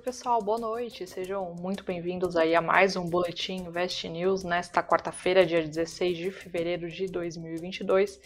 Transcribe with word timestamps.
Oi, 0.00 0.04
pessoal, 0.04 0.42
boa 0.42 0.58
noite. 0.58 1.06
Sejam 1.06 1.54
muito 1.60 1.84
bem-vindos 1.84 2.34
aí 2.34 2.54
a 2.54 2.62
mais 2.62 2.96
um 2.96 3.06
Boletim 3.06 3.56
Invest 3.56 4.08
News 4.08 4.42
nesta 4.42 4.82
quarta-feira, 4.82 5.44
dia 5.44 5.62
16 5.62 6.16
de 6.16 6.30
fevereiro 6.30 6.88
de 6.88 7.06
2022. 7.06 8.18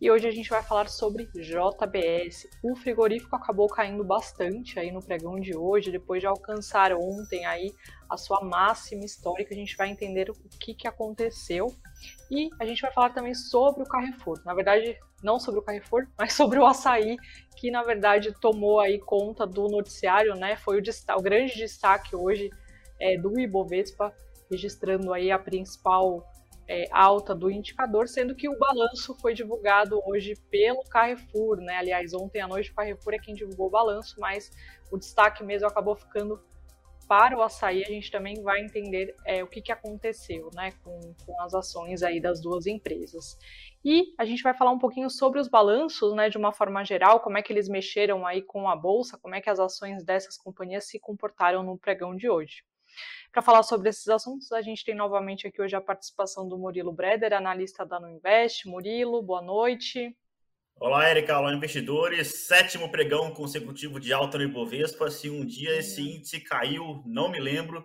E 0.00 0.10
hoje 0.10 0.26
a 0.26 0.30
gente 0.30 0.48
vai 0.48 0.62
falar 0.62 0.88
sobre 0.88 1.26
JBS. 1.34 2.48
O 2.64 2.74
frigorífico 2.74 3.36
acabou 3.36 3.68
caindo 3.68 4.02
bastante 4.02 4.80
aí 4.80 4.90
no 4.90 5.02
pregão 5.02 5.38
de 5.38 5.54
hoje, 5.54 5.92
depois 5.92 6.22
de 6.22 6.26
alcançar 6.26 6.94
ontem 6.94 7.44
aí 7.44 7.74
a 8.08 8.16
sua 8.16 8.40
máxima 8.42 9.04
histórica. 9.04 9.52
A 9.52 9.56
gente 9.56 9.76
vai 9.76 9.90
entender 9.90 10.30
o 10.30 10.34
que, 10.58 10.72
que 10.72 10.88
aconteceu 10.88 11.66
e 12.30 12.48
a 12.58 12.64
gente 12.64 12.80
vai 12.80 12.90
falar 12.90 13.10
também 13.10 13.34
sobre 13.34 13.82
o 13.82 13.86
Carrefour. 13.86 14.40
Na 14.46 14.54
verdade, 14.54 14.98
não 15.22 15.38
sobre 15.38 15.60
o 15.60 15.62
Carrefour, 15.62 16.06
mas 16.18 16.32
sobre 16.32 16.58
o 16.58 16.66
açaí, 16.66 17.16
que 17.56 17.70
na 17.70 17.82
verdade 17.82 18.32
tomou 18.40 18.80
aí 18.80 18.98
conta 18.98 19.46
do 19.46 19.68
noticiário, 19.68 20.34
né? 20.34 20.56
Foi 20.56 20.80
o, 20.80 20.82
o 21.16 21.22
grande 21.22 21.54
destaque 21.56 22.14
hoje 22.14 22.50
é, 23.00 23.16
do 23.16 23.38
Ibovespa, 23.38 24.14
registrando 24.50 25.12
aí 25.12 25.30
a 25.30 25.38
principal 25.38 26.24
é, 26.68 26.86
alta 26.92 27.34
do 27.34 27.50
indicador, 27.50 28.06
sendo 28.08 28.34
que 28.34 28.48
o 28.48 28.58
balanço 28.58 29.14
foi 29.14 29.32
divulgado 29.32 30.00
hoje 30.06 30.34
pelo 30.50 30.82
Carrefour, 30.84 31.56
né? 31.56 31.76
Aliás, 31.76 32.12
ontem 32.12 32.40
à 32.40 32.46
noite 32.46 32.70
o 32.70 32.74
Carrefour 32.74 33.14
é 33.14 33.18
quem 33.18 33.34
divulgou 33.34 33.68
o 33.68 33.70
balanço, 33.70 34.20
mas 34.20 34.50
o 34.90 34.98
destaque 34.98 35.42
mesmo 35.42 35.66
acabou 35.66 35.96
ficando 35.96 36.40
para 37.08 37.36
o 37.36 37.42
açaí. 37.42 37.82
A 37.82 37.88
gente 37.88 38.10
também 38.10 38.42
vai 38.42 38.60
entender 38.60 39.16
é, 39.24 39.42
o 39.42 39.48
que, 39.48 39.62
que 39.62 39.72
aconteceu, 39.72 40.50
né, 40.52 40.72
com, 40.84 41.14
com 41.24 41.42
as 41.42 41.54
ações 41.54 42.02
aí 42.02 42.20
das 42.20 42.40
duas 42.40 42.66
empresas. 42.66 43.36
E 43.84 44.14
a 44.18 44.24
gente 44.24 44.42
vai 44.42 44.54
falar 44.54 44.70
um 44.70 44.78
pouquinho 44.78 45.08
sobre 45.08 45.40
os 45.40 45.48
balanços, 45.48 46.14
né, 46.14 46.28
de 46.28 46.36
uma 46.36 46.52
forma 46.52 46.84
geral, 46.84 47.20
como 47.20 47.38
é 47.38 47.42
que 47.42 47.52
eles 47.52 47.68
mexeram 47.68 48.26
aí 48.26 48.42
com 48.42 48.68
a 48.68 48.76
bolsa, 48.76 49.18
como 49.18 49.34
é 49.34 49.40
que 49.40 49.48
as 49.48 49.58
ações 49.58 50.04
dessas 50.04 50.36
companhias 50.36 50.84
se 50.84 51.00
comportaram 51.00 51.62
no 51.62 51.78
pregão 51.78 52.14
de 52.14 52.28
hoje. 52.28 52.62
Para 53.32 53.42
falar 53.42 53.62
sobre 53.62 53.88
esses 53.88 54.08
assuntos, 54.08 54.52
a 54.52 54.60
gente 54.60 54.84
tem 54.84 54.94
novamente 54.94 55.46
aqui 55.46 55.60
hoje 55.62 55.76
a 55.76 55.80
participação 55.80 56.48
do 56.48 56.58
Murilo 56.58 56.92
Breder, 56.92 57.32
analista 57.32 57.84
da 57.86 58.00
Nuinvest. 58.00 58.66
Murilo, 58.66 59.22
boa 59.22 59.42
noite. 59.42 60.16
Olá, 60.80 61.10
Erika, 61.10 61.36
olá, 61.36 61.52
investidores. 61.52 62.46
Sétimo 62.46 62.88
pregão 62.88 63.34
consecutivo 63.34 63.98
de 63.98 64.12
alta 64.12 64.38
no 64.38 64.44
Ibovespa. 64.44 65.10
Se 65.10 65.28
um 65.28 65.44
dia 65.44 65.76
esse 65.76 66.00
índice 66.00 66.38
caiu, 66.40 67.02
não 67.04 67.28
me 67.28 67.40
lembro. 67.40 67.84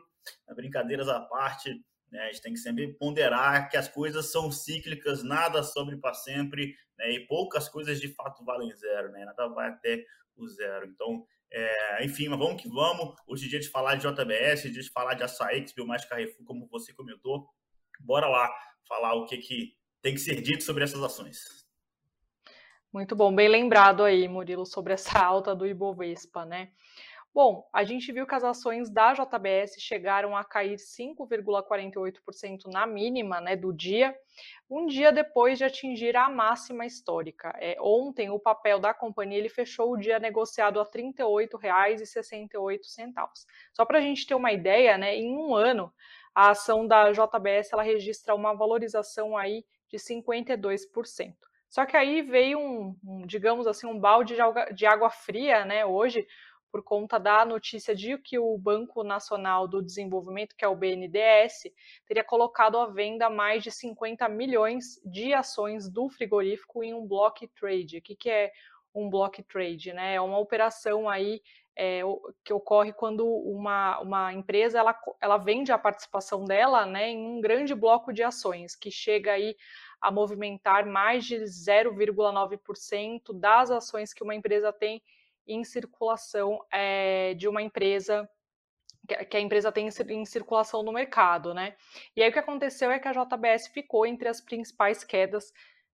Brincadeiras 0.56 1.10
à 1.10 1.20
parte, 1.20 1.74
né, 2.12 2.20
a 2.20 2.26
gente 2.28 2.44
tem 2.44 2.54
que 2.54 2.60
sempre 2.60 2.94
ponderar 2.94 3.68
que 3.68 3.78
as 3.78 3.88
coisas 3.88 4.32
são 4.32 4.52
cíclicas, 4.52 5.24
nada 5.24 5.64
sobre 5.64 5.98
para 5.98 6.14
sempre, 6.14 6.76
né, 6.96 7.14
e 7.14 7.26
poucas 7.26 7.68
coisas 7.68 8.00
de 8.00 8.10
fato 8.10 8.46
valem 8.46 8.72
zero, 8.76 9.12
né, 9.12 9.26
nada 9.26 9.48
vai 9.48 9.70
até 9.70 10.06
o 10.36 10.48
zero. 10.48 10.86
Então, 10.86 11.26
é, 11.52 12.06
enfim, 12.06 12.28
mas 12.28 12.38
vamos 12.38 12.62
que 12.62 12.70
vamos. 12.70 13.16
Hoje 13.26 13.48
é 13.48 13.50
dia 13.50 13.60
de 13.60 13.70
falar 13.70 13.96
de 13.96 14.08
JBS, 14.08 14.72
dia 14.72 14.84
de 14.84 14.92
falar 14.92 15.16
de 15.16 15.24
açaí, 15.24 15.64
que 15.64 15.84
mais 15.84 16.06
Carrefour, 16.06 16.46
como 16.46 16.68
você 16.68 16.94
comentou. 16.94 17.50
Bora 18.00 18.28
lá 18.28 18.48
falar 18.88 19.16
o 19.16 19.26
que, 19.26 19.38
que 19.38 19.74
tem 20.00 20.14
que 20.14 20.22
ser 20.22 20.40
dito 20.44 20.64
sobre 20.64 20.84
essas 20.84 21.02
ações. 21.02 21.63
Muito 22.94 23.16
bom, 23.16 23.34
bem 23.34 23.50
lembrado 23.50 24.04
aí, 24.04 24.28
Murilo, 24.28 24.68
sobre 24.68 24.94
essa 24.94 25.18
alta 25.26 25.56
do 25.56 25.66
Ibovespa, 25.66 26.46
né? 26.46 26.70
Bom, 27.34 27.68
a 27.74 27.84
gente 27.84 28.12
viu 28.12 28.28
que 28.28 28.36
as 28.36 28.44
ações 28.44 28.88
da 28.88 29.16
JBS 29.16 29.78
chegaram 29.80 30.38
a 30.38 30.44
cair 30.44 30.76
5,48% 30.76 32.68
na 32.72 32.86
mínima 32.86 33.42
né, 33.42 33.56
do 33.56 33.74
dia, 33.74 34.16
um 34.70 34.86
dia 34.86 35.12
depois 35.12 35.58
de 35.58 35.64
atingir 35.64 36.16
a 36.16 36.30
máxima 36.30 36.86
histórica. 36.86 37.52
É, 37.60 37.76
ontem, 37.82 38.30
o 38.30 38.38
papel 38.38 38.78
da 38.78 38.94
companhia 38.94 39.40
ele 39.40 39.50
fechou 39.50 39.94
o 39.94 39.98
dia 39.98 40.20
negociado 40.20 40.80
a 40.80 40.84
R$ 40.84 40.90
38,68. 40.92 42.80
Só 43.74 43.86
para 43.86 43.98
a 43.98 44.02
gente 44.02 44.28
ter 44.28 44.36
uma 44.36 44.52
ideia, 44.52 45.00
né, 45.00 45.16
em 45.16 45.36
um 45.36 45.56
ano, 45.56 45.92
a 46.36 46.52
ação 46.52 46.86
da 46.86 47.12
JBS 47.12 47.74
ela 47.74 47.82
registra 47.82 48.36
uma 48.36 48.54
valorização 48.54 49.36
aí 49.36 49.66
de 49.90 49.98
52%. 49.98 51.34
Só 51.74 51.88
que 51.88 51.98
aí 51.98 52.22
veio 52.22 52.60
um, 52.60 52.96
um 53.04 53.26
digamos 53.26 53.66
assim, 53.66 53.88
um 53.88 54.00
balde 54.00 54.36
de 54.36 54.42
água, 54.42 54.66
de 54.66 54.86
água 54.86 55.10
fria, 55.10 55.66
né, 55.66 55.84
hoje, 55.84 56.28
por 56.72 56.84
conta 56.84 57.18
da 57.18 57.44
notícia 57.44 57.96
de 57.96 58.16
que 58.20 58.38
o 58.38 58.56
Banco 58.60 59.04
Nacional 59.04 59.68
do 59.68 59.82
Desenvolvimento, 59.82 60.56
que 60.56 60.64
é 60.64 60.68
o 60.68 60.76
BNDES, 60.76 61.74
teria 62.06 62.24
colocado 62.24 62.78
à 62.78 62.86
venda 62.86 63.28
mais 63.28 63.64
de 63.64 63.72
50 63.72 64.30
milhões 64.30 65.02
de 65.04 65.34
ações 65.34 65.90
do 65.90 66.08
frigorífico 66.12 66.84
em 66.84 66.94
um 66.94 67.08
block 67.08 67.48
trade. 67.60 67.98
O 67.98 68.02
que, 68.04 68.16
que 68.16 68.30
é 68.30 68.52
um 68.94 69.10
block 69.10 69.42
trade? 69.42 69.94
Né? 69.94 70.14
É 70.14 70.22
uma 70.22 70.38
operação 70.38 71.10
aí 71.10 71.42
é, 71.76 72.02
que 72.44 72.54
ocorre 72.54 72.94
quando 72.94 73.26
uma, 73.26 74.00
uma 74.00 74.32
empresa 74.32 74.78
ela, 74.78 74.96
ela 75.20 75.38
vende 75.38 75.72
a 75.72 75.78
participação 75.78 76.46
dela 76.46 76.86
né, 76.86 77.10
em 77.10 77.26
um 77.26 77.42
grande 77.42 77.74
bloco 77.74 78.14
de 78.14 78.22
ações, 78.22 78.76
que 78.76 78.92
chega 78.92 79.32
aí 79.32 79.56
a 80.04 80.12
movimentar 80.12 80.86
mais 80.86 81.26
de 81.26 81.38
0,9% 81.38 83.34
das 83.34 83.72
ações 83.72 84.14
que 84.14 84.22
uma 84.22 84.36
empresa 84.36 84.74
tem 84.74 85.02
em 85.48 85.64
circulação 85.64 86.60
é, 86.72 87.34
de 87.36 87.48
uma 87.48 87.62
empresa 87.62 88.30
que 89.30 89.36
a 89.36 89.40
empresa 89.40 89.70
tem 89.70 89.90
em 90.10 90.26
circulação 90.26 90.82
no 90.82 90.94
mercado, 90.94 91.54
né? 91.54 91.76
E 92.16 92.24
aí 92.24 92.30
o 92.30 92.34
que 92.34 92.40
aconteceu 92.40 92.90
é 92.90 93.00
que 93.00 93.08
a 93.08 93.12
JBS 93.12 93.68
ficou 93.68 94.06
entre 94.06 94.30
as 94.30 94.40
principais 94.40 95.04
quedas 95.04 95.52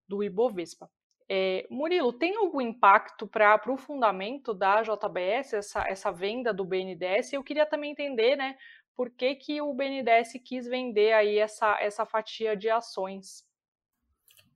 do 0.07 0.23
Ibovespa. 0.23 0.87
É, 1.27 1.65
Murilo, 1.71 2.13
tem 2.13 2.35
algum 2.35 2.61
impacto 2.61 3.27
para 3.27 3.59
o 3.67 3.77
fundamento 3.77 4.53
da 4.53 4.83
JBS, 4.83 5.53
essa, 5.53 5.83
essa 5.87 6.11
venda 6.11 6.53
do 6.53 6.65
BNDES? 6.65 7.33
Eu 7.33 7.43
queria 7.43 7.65
também 7.65 7.91
entender, 7.91 8.35
né, 8.35 8.55
por 8.95 9.09
que, 9.09 9.35
que 9.35 9.61
o 9.61 9.73
BNDES 9.73 10.33
quis 10.43 10.67
vender 10.67 11.13
aí 11.13 11.37
essa, 11.37 11.79
essa 11.79 12.05
fatia 12.05 12.55
de 12.55 12.69
ações. 12.69 13.48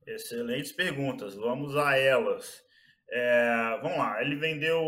Excelentes 0.06 0.72
perguntas, 0.72 1.34
vamos 1.34 1.76
a 1.76 1.96
elas. 1.96 2.62
É, 3.10 3.78
vamos 3.82 3.98
lá, 3.98 4.22
ele 4.22 4.36
vendeu 4.36 4.82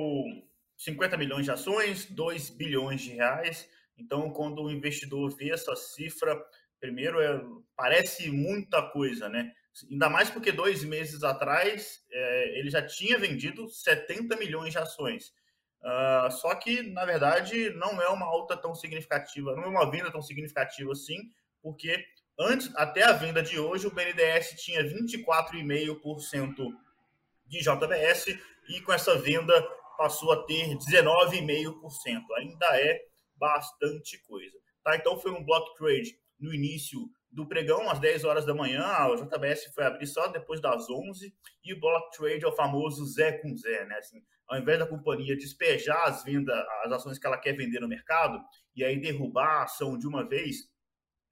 50 0.76 1.16
milhões 1.16 1.44
de 1.44 1.50
ações, 1.50 2.06
2 2.06 2.50
bilhões 2.50 3.00
de 3.00 3.12
reais. 3.12 3.68
Então, 3.98 4.30
quando 4.30 4.62
o 4.62 4.70
investidor 4.70 5.34
vê 5.36 5.50
essa 5.50 5.74
cifra, 5.74 6.38
primeiro 6.78 7.20
é, 7.20 7.42
parece 7.74 8.30
muita 8.30 8.82
coisa, 8.90 9.28
né? 9.28 9.52
Ainda 9.90 10.08
mais 10.08 10.30
porque 10.30 10.52
dois 10.52 10.84
meses 10.84 11.22
atrás 11.22 12.02
é, 12.10 12.58
ele 12.58 12.70
já 12.70 12.84
tinha 12.86 13.18
vendido 13.18 13.68
70 13.68 14.36
milhões 14.36 14.72
de 14.72 14.78
ações. 14.78 15.32
Uh, 15.82 16.30
só 16.32 16.54
que, 16.54 16.82
na 16.82 17.04
verdade, 17.04 17.70
não 17.70 18.00
é 18.02 18.08
uma 18.08 18.26
alta 18.26 18.56
tão 18.56 18.74
significativa, 18.74 19.54
não 19.54 19.64
é 19.64 19.68
uma 19.68 19.88
venda 19.90 20.10
tão 20.10 20.20
significativa 20.20 20.90
assim, 20.90 21.30
porque 21.62 22.04
antes, 22.38 22.70
até 22.76 23.02
a 23.02 23.12
venda 23.12 23.42
de 23.42 23.58
hoje, 23.58 23.86
o 23.86 23.94
BNDES 23.94 24.62
tinha 24.62 24.82
24,5% 24.82 26.54
de 27.46 27.60
JBS 27.60 28.38
e 28.68 28.80
com 28.80 28.92
essa 28.92 29.16
venda 29.16 29.60
passou 29.96 30.32
a 30.32 30.44
ter 30.44 30.76
19,5%. 30.76 32.22
Ainda 32.38 32.66
é 32.80 33.04
bastante 33.36 34.18
coisa. 34.18 34.56
Tá? 34.82 34.96
Então 34.96 35.18
foi 35.18 35.30
um 35.32 35.44
block 35.44 35.76
trade 35.76 36.18
no 36.38 36.52
início 36.52 37.00
do 37.30 37.46
pregão, 37.46 37.90
às 37.90 37.98
10 37.98 38.24
horas 38.24 38.46
da 38.46 38.54
manhã. 38.54 38.82
A 38.82 39.14
JBS 39.14 39.72
foi 39.74 39.84
abrir 39.84 40.06
só 40.06 40.28
depois 40.28 40.60
das 40.60 40.88
11 40.88 41.34
e 41.64 41.74
o 41.74 41.80
block 41.80 42.16
trade 42.16 42.44
é 42.44 42.48
o 42.48 42.56
famoso 42.56 43.04
Zé 43.06 43.32
com 43.32 43.54
Zé. 43.56 43.84
Né? 43.84 43.96
Assim, 43.96 44.22
ao 44.48 44.58
invés 44.58 44.78
da 44.78 44.86
companhia 44.86 45.36
despejar 45.36 46.04
as 46.04 46.24
vendas, 46.24 46.56
as 46.84 46.92
ações 46.92 47.18
que 47.18 47.26
ela 47.26 47.38
quer 47.38 47.52
vender 47.52 47.80
no 47.80 47.88
mercado 47.88 48.42
e 48.74 48.84
aí 48.84 48.98
derrubar 48.98 49.60
a 49.60 49.62
ação 49.64 49.98
de 49.98 50.06
uma 50.06 50.26
vez, 50.26 50.68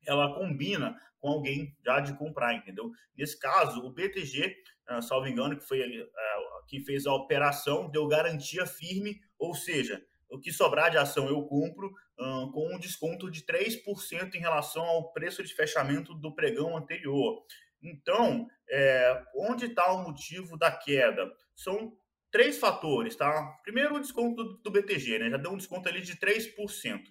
ela 0.07 0.35
combina 0.35 0.99
com 1.21 1.29
alguém 1.29 1.77
já 1.85 2.01
de 2.01 2.17
comprar, 2.17 2.55
entendeu? 2.55 2.91
Nesse 3.17 3.39
caso, 3.39 3.81
o 3.81 3.91
BTG 3.91 4.57
uh, 4.91 5.03
salvo 5.03 5.29
engano, 5.29 5.57
que 5.57 5.67
foi 5.67 5.81
uh, 5.81 6.67
quem 6.69 6.85
fez 6.85 7.07
a 7.07 7.15
operação, 7.15 7.91
deu 7.91 8.07
garantia 8.07 8.67
firme, 8.67 9.21
ou 9.39 9.55
seja, 9.55 10.05
o 10.29 10.39
que 10.39 10.53
sobrar 10.53 10.91
de 10.91 10.99
ação 10.99 11.29
eu 11.29 11.43
compro 11.45 11.89
uh, 11.89 12.51
com 12.53 12.75
um 12.75 12.79
desconto 12.79 13.31
de 13.31 13.43
3% 13.43 14.35
em 14.35 14.41
relação 14.41 14.85
ao 14.85 15.13
preço 15.13 15.43
de 15.43 15.55
fechamento 15.55 16.15
do 16.15 16.35
pregão 16.35 16.77
anterior. 16.77 17.45
Então, 17.83 18.49
é, 18.69 19.23
onde 19.37 19.67
está 19.67 19.93
o 19.93 20.03
motivo 20.03 20.57
da 20.57 20.73
queda? 20.73 21.31
São 21.55 21.93
três 22.31 22.59
fatores, 22.59 23.15
tá? 23.15 23.59
Primeiro, 23.63 23.95
o 23.97 24.01
desconto 24.01 24.43
do, 24.43 24.57
do 24.57 24.71
BTG, 24.71 25.19
né? 25.19 25.31
Já 25.31 25.37
deu 25.37 25.53
um 25.53 25.57
desconto 25.57 25.89
ali 25.89 26.01
de 26.01 26.17
3%. 26.17 27.03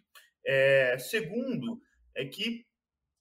É, 0.45 0.97
segundo, 0.97 1.79
é 2.15 2.25
que 2.25 2.65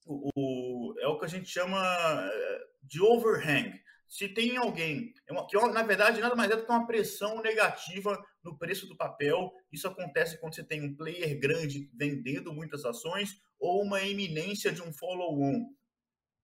o, 0.07 0.31
o, 0.37 0.95
é 1.01 1.07
o 1.07 1.19
que 1.19 1.25
a 1.25 1.29
gente 1.29 1.49
chama 1.49 1.79
é, 1.81 2.61
de 2.83 3.01
overhang 3.03 3.81
se 4.13 4.29
tem 4.29 4.59
alguém, 4.59 5.15
é 5.27 5.35
que 5.47 5.57
na 5.57 5.83
verdade 5.83 6.21
nada 6.21 6.37
mais 6.37 6.51
é 6.51 6.57
do 6.57 6.67
que 6.67 6.71
uma 6.71 6.87
pressão 6.87 7.41
negativa 7.41 8.23
no 8.45 8.59
preço 8.59 8.87
do 8.87 8.95
papel, 8.95 9.51
isso 9.73 9.89
acontece 9.89 10.39
quando 10.39 10.55
você 10.55 10.63
tem 10.63 10.83
um 10.83 10.95
player 10.95 11.41
grande 11.41 11.91
vendendo 11.95 12.53
muitas 12.53 12.85
ações 12.85 13.41
ou 13.59 13.83
uma 13.83 14.03
iminência 14.03 14.71
de 14.71 14.83
um 14.83 14.93
follow-on, 14.93 15.67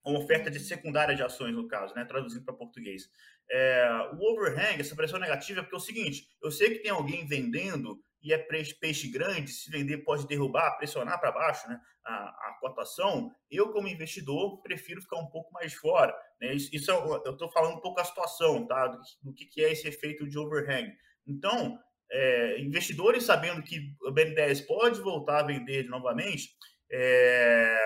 uma 0.02 0.18
oferta 0.18 0.50
de 0.50 0.58
secundária 0.60 1.14
de 1.14 1.22
ações, 1.22 1.54
no 1.54 1.68
caso, 1.68 1.94
né, 1.94 2.06
traduzindo 2.06 2.42
para 2.42 2.54
português. 2.54 3.10
é, 3.50 3.86
o 4.14 4.32
overhang, 4.32 4.80
essa 4.80 4.96
pressão 4.96 5.18
negativa, 5.18 5.60
é 5.60 5.62
porque 5.62 5.76
é 5.76 5.78
o 5.78 5.80
seguinte: 5.80 6.26
eu 6.42 6.50
sei 6.50 6.70
que 6.70 6.78
tem 6.78 6.90
alguém 6.90 7.26
vendendo 7.26 8.02
e 8.22 8.32
é 8.32 8.38
peixe 8.38 9.08
grande, 9.08 9.50
se 9.50 9.70
vender 9.70 9.98
pode 9.98 10.26
derrubar, 10.26 10.76
pressionar 10.76 11.20
para 11.20 11.32
baixo 11.32 11.68
né, 11.68 11.80
a, 12.04 12.14
a, 12.14 12.56
cotação, 12.60 13.30
eu, 13.50 13.70
como 13.70 13.88
investidor, 13.88 14.60
prefiro 14.60 15.00
ficar 15.00 15.18
um 15.18 15.28
pouco 15.28 15.52
mais 15.52 15.74
fora. 15.74 16.14
Né? 16.40 16.54
Isso, 16.54 16.74
isso 16.74 16.90
é 16.90 16.94
eu 16.94 17.32
estou 17.32 17.50
falando 17.50 17.76
um 17.76 17.80
pouco 17.80 18.00
a 18.00 18.04
situação 18.04 18.66
tá? 18.66 18.88
do, 18.88 18.98
do 19.22 19.32
que, 19.32 19.46
que 19.46 19.62
é 19.62 19.72
esse 19.72 19.86
efeito 19.86 20.28
de 20.28 20.38
overhang. 20.38 20.92
Então, 21.26 21.78
é, 22.10 22.60
investidores 22.60 23.24
sabendo 23.24 23.62
que 23.62 23.94
o 24.02 24.12
BN10 24.12 24.66
pode 24.66 25.00
voltar 25.00 25.40
a 25.40 25.46
vender 25.46 25.84
novamente, 25.88 26.50
é, 26.90 27.78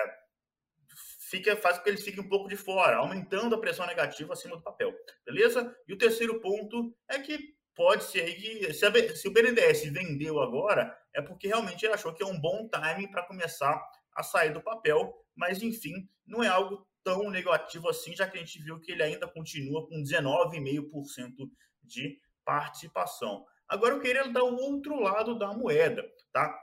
fica, 1.29 1.55
faz 1.57 1.77
com 1.77 1.83
que 1.83 1.89
eles 1.89 2.03
fiquem 2.03 2.23
um 2.23 2.29
pouco 2.29 2.47
de 2.47 2.55
fora, 2.55 2.97
aumentando 2.97 3.55
a 3.55 3.59
pressão 3.59 3.85
negativa 3.85 4.33
acima 4.33 4.55
do 4.55 4.63
papel. 4.63 4.93
Beleza? 5.25 5.75
E 5.87 5.93
o 5.93 5.97
terceiro 5.97 6.39
ponto 6.39 6.95
é 7.09 7.19
que 7.19 7.53
pode 7.75 8.03
ser 8.05 8.33
que 8.35 8.73
se, 8.73 8.85
a, 8.85 9.15
se 9.15 9.27
o 9.27 9.31
BNDES 9.31 9.91
vendeu 9.91 10.41
agora, 10.41 10.95
é 11.13 11.21
porque 11.21 11.47
realmente 11.47 11.85
ele 11.85 11.93
achou 11.93 12.13
que 12.13 12.23
é 12.23 12.25
um 12.25 12.39
bom 12.39 12.67
timing 12.67 13.09
para 13.09 13.25
começar 13.25 13.81
a 14.15 14.23
sair 14.23 14.53
do 14.53 14.61
papel, 14.61 15.13
mas 15.35 15.61
enfim, 15.61 16.07
não 16.25 16.43
é 16.43 16.47
algo 16.47 16.87
tão 17.03 17.29
negativo 17.29 17.89
assim, 17.89 18.15
já 18.15 18.27
que 18.27 18.37
a 18.37 18.39
gente 18.39 18.61
viu 18.61 18.79
que 18.79 18.91
ele 18.91 19.03
ainda 19.03 19.27
continua 19.27 19.87
com 19.87 20.01
19,5% 20.01 21.49
de 21.83 22.19
participação. 22.45 23.45
Agora 23.67 23.95
eu 23.95 23.99
queria 23.99 24.27
dar 24.29 24.43
o 24.43 24.55
outro 24.55 24.99
lado 24.99 25.37
da 25.37 25.53
moeda, 25.53 26.03
tá? 26.31 26.53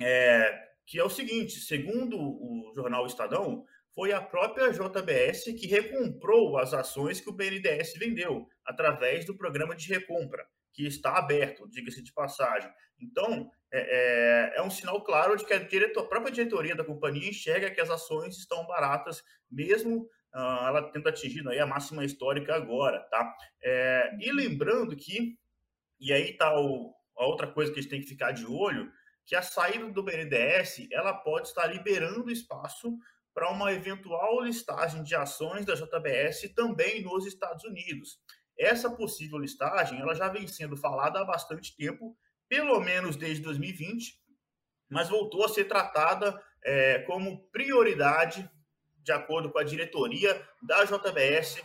É, 0.00 0.71
que 0.86 0.98
é 0.98 1.04
o 1.04 1.10
seguinte, 1.10 1.60
segundo 1.60 2.18
o 2.18 2.72
jornal 2.74 3.06
Estadão, 3.06 3.64
foi 3.94 4.12
a 4.12 4.20
própria 4.20 4.70
JBS 4.70 5.44
que 5.44 5.66
recomprou 5.66 6.58
as 6.58 6.72
ações 6.72 7.20
que 7.20 7.28
o 7.28 7.32
BNDES 7.32 7.94
vendeu 7.98 8.46
através 8.64 9.24
do 9.24 9.36
programa 9.36 9.76
de 9.76 9.88
recompra, 9.88 10.46
que 10.72 10.86
está 10.86 11.18
aberto, 11.18 11.68
diga-se 11.68 12.02
de 12.02 12.12
passagem. 12.12 12.70
Então, 12.98 13.50
é, 13.70 14.52
é, 14.54 14.58
é, 14.58 14.62
um 14.62 14.70
sinal 14.70 15.02
claro 15.02 15.36
de 15.36 15.44
que 15.44 15.52
a, 15.52 15.58
diretor, 15.58 16.04
a, 16.04 16.08
própria 16.08 16.32
diretoria 16.32 16.74
da 16.74 16.84
companhia 16.84 17.28
enxerga 17.28 17.70
que 17.70 17.80
as 17.80 17.90
ações 17.90 18.36
estão 18.38 18.66
baratas, 18.66 19.22
mesmo 19.50 20.08
uh, 20.34 20.66
ela 20.66 20.90
tendo 20.90 21.08
atingido 21.08 21.50
aí 21.50 21.58
a 21.58 21.66
máxima 21.66 22.04
histórica 22.04 22.54
agora, 22.54 23.00
tá? 23.10 23.34
É, 23.62 24.16
e 24.20 24.32
lembrando 24.32 24.96
que, 24.96 25.36
e 26.00 26.12
aí 26.12 26.30
está 26.30 26.48
a 26.48 27.26
outra 27.26 27.46
coisa 27.46 27.72
que 27.72 27.78
a 27.78 27.82
gente 27.82 27.90
tem 27.90 28.00
que 28.00 28.08
ficar 28.08 28.32
de 28.32 28.46
olho, 28.46 28.90
que 29.24 29.36
a 29.36 29.42
saída 29.42 29.90
do 29.90 30.02
BNDES 30.02 30.88
ela 30.90 31.14
pode 31.14 31.48
estar 31.48 31.66
liberando 31.66 32.30
espaço 32.30 32.96
para 33.34 33.50
uma 33.50 33.72
eventual 33.72 34.42
listagem 34.42 35.02
de 35.02 35.14
ações 35.14 35.64
da 35.64 35.74
JBS 35.74 36.52
também 36.54 37.02
nos 37.02 37.26
Estados 37.26 37.64
Unidos. 37.64 38.18
Essa 38.58 38.90
possível 38.90 39.38
listagem 39.38 40.00
ela 40.00 40.14
já 40.14 40.28
vem 40.28 40.46
sendo 40.46 40.76
falada 40.76 41.20
há 41.20 41.24
bastante 41.24 41.74
tempo, 41.74 42.16
pelo 42.48 42.78
menos 42.80 43.16
desde 43.16 43.42
2020, 43.42 44.20
mas 44.90 45.08
voltou 45.08 45.44
a 45.44 45.48
ser 45.48 45.64
tratada 45.64 46.38
é, 46.62 46.98
como 47.00 47.48
prioridade, 47.48 48.48
de 48.98 49.12
acordo 49.12 49.50
com 49.50 49.58
a 49.58 49.64
diretoria 49.64 50.46
da 50.62 50.84
JBS, 50.84 51.62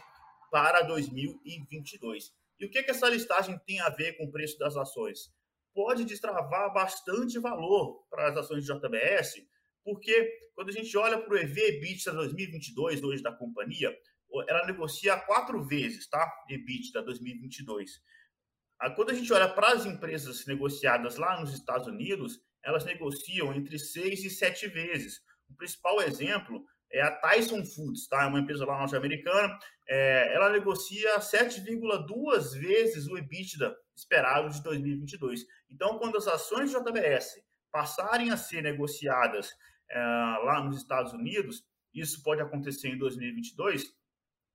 para 0.50 0.81
2022. 0.83 2.31
E 2.59 2.65
o 2.65 2.69
que, 2.69 2.81
que 2.81 2.92
essa 2.92 3.09
listagem 3.09 3.59
tem 3.59 3.80
a 3.81 3.89
ver 3.89 4.13
com 4.13 4.25
o 4.25 4.31
preço 4.31 4.57
das 4.57 4.75
ações? 4.75 5.31
Pode 5.78 6.06
destravar 6.06 6.74
bastante 6.74 7.38
valor 7.38 8.04
para 8.10 8.30
as 8.30 8.38
ações 8.38 8.66
de 8.66 8.74
JBS, 8.74 9.36
porque 9.84 10.28
quando 10.56 10.70
a 10.70 10.72
gente 10.72 10.98
olha 10.98 11.22
para 11.22 11.32
o 11.32 11.38
EV 11.38 11.56
EBITDA 11.56 12.14
2022 12.14 13.04
hoje 13.04 13.22
da 13.22 13.32
companhia, 13.32 13.96
ela 14.50 14.66
negocia 14.66 15.16
quatro 15.20 15.64
vezes, 15.64 16.10
tá? 16.10 16.28
EBITDA 16.50 17.04
2022. 17.04 17.92
Quando 18.96 19.12
a 19.12 19.14
gente 19.14 19.32
olha 19.32 19.48
para 19.48 19.74
as 19.74 19.86
empresas 19.86 20.48
negociadas 20.48 21.16
lá 21.18 21.40
nos 21.40 21.54
Estados 21.54 21.86
Unidos, 21.86 22.40
elas 22.64 22.84
negociam 22.84 23.54
entre 23.54 23.78
seis 23.78 24.26
e 24.26 24.32
sete 24.32 24.68
vezes. 24.68 25.22
O 25.48 25.56
principal 25.56 26.02
exemplo 26.02 26.66
é 26.92 27.01
a 27.01 27.12
Tyson 27.12 27.66
Foods, 27.66 28.07
tá? 28.07 28.24
É 28.24 28.28
uma 28.28 28.39
empresa 28.39 28.66
lá 28.66 28.78
norte-americana. 28.78 29.57
É, 29.88 30.34
ela 30.34 30.50
negocia 30.50 31.19
7,2 31.19 32.60
vezes 32.60 33.07
o 33.07 33.18
EBITDA 33.18 33.75
esperado 33.95 34.50
de 34.50 34.62
2022. 34.62 35.45
Então, 35.69 35.98
quando 35.98 36.18
as 36.18 36.28
ações 36.28 36.69
de 36.69 36.78
JBS 36.78 37.42
passarem 37.72 38.31
a 38.31 38.38
ser 38.38 38.62
negociadas 38.62 39.51
é, 39.89 40.00
lá 40.00 40.63
nos 40.63 40.78
Estados 40.78 41.13
Unidos, 41.13 41.63
isso 41.94 42.22
pode 42.22 42.42
acontecer 42.42 42.90
em 42.90 42.98
2022, 42.98 43.86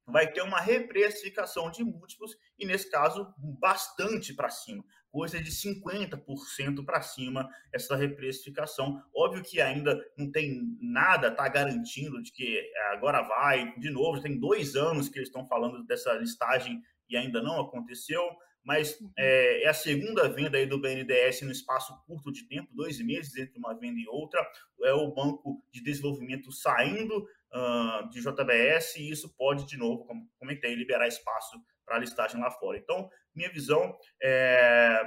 vai 0.07 0.31
ter 0.31 0.43
uma 0.43 0.61
reprecificação 0.61 1.71
de 1.71 1.85
múltiplos 1.85 2.37
e, 2.59 2.67
nesse 2.67 2.91
caso, 2.91 3.33
bastante 3.39 4.35
para 4.35 4.51
cima, 4.51 4.85
coisa 5.11 5.41
de 5.41 5.51
50% 5.51 6.85
para 6.85 7.03
cima 7.03 7.49
essa 7.73 7.95
reprecificação. 7.95 9.03
Óbvio 9.15 9.43
que 9.43 9.61
ainda 9.61 9.99
não 10.17 10.31
tem 10.31 10.77
nada, 10.81 11.29
está 11.29 11.49
garantindo 11.49 12.23
de 12.23 12.33
que 12.33 12.71
agora 12.93 13.23
vai, 13.23 13.75
de 13.79 13.91
novo, 13.91 14.21
tem 14.21 14.39
dois 14.39 14.75
anos 14.75 15.09
que 15.09 15.19
eles 15.19 15.29
estão 15.29 15.47
falando 15.47 15.85
dessa 15.85 16.13
listagem 16.15 16.83
e 17.09 17.17
ainda 17.17 17.43
não 17.43 17.61
aconteceu 17.61 18.23
mas 18.65 18.99
uhum. 19.01 19.11
é, 19.19 19.65
é, 19.65 19.69
a 19.69 19.75
segunda 19.75 20.29
venda 20.29 20.57
aí 20.57 20.67
do 20.67 20.81
BNDES 20.81 21.43
no 21.43 21.51
espaço 21.51 21.95
curto 22.07 22.33
de 22.33 22.47
tempo, 22.47 22.69
dois 22.73 23.01
meses 23.01 23.37
entre 23.37 23.59
uma 23.59 23.75
venda 23.75 23.99
e 23.99 24.07
outra. 24.09 24.41
É 24.85 24.93
o 24.93 25.13
Banco 25.13 25.63
de 25.73 25.83
Desenvolvimento 25.83 26.53
saindo 26.53 27.27
uh, 27.55 28.09
de 28.11 28.21
JBS 28.21 28.97
e 28.97 29.11
isso 29.11 29.35
pode, 29.37 29.67
de 29.67 29.77
novo, 29.77 30.05
como 30.07 30.29
comentei, 30.39 30.75
liberar 30.75 31.07
espaço 31.07 31.57
para 31.85 31.97
a 31.97 31.99
listagem 31.99 32.41
lá 32.41 32.51
fora. 32.51 32.79
Então, 32.79 33.09
minha 33.35 33.51
visão 33.51 33.97
é 34.23 35.03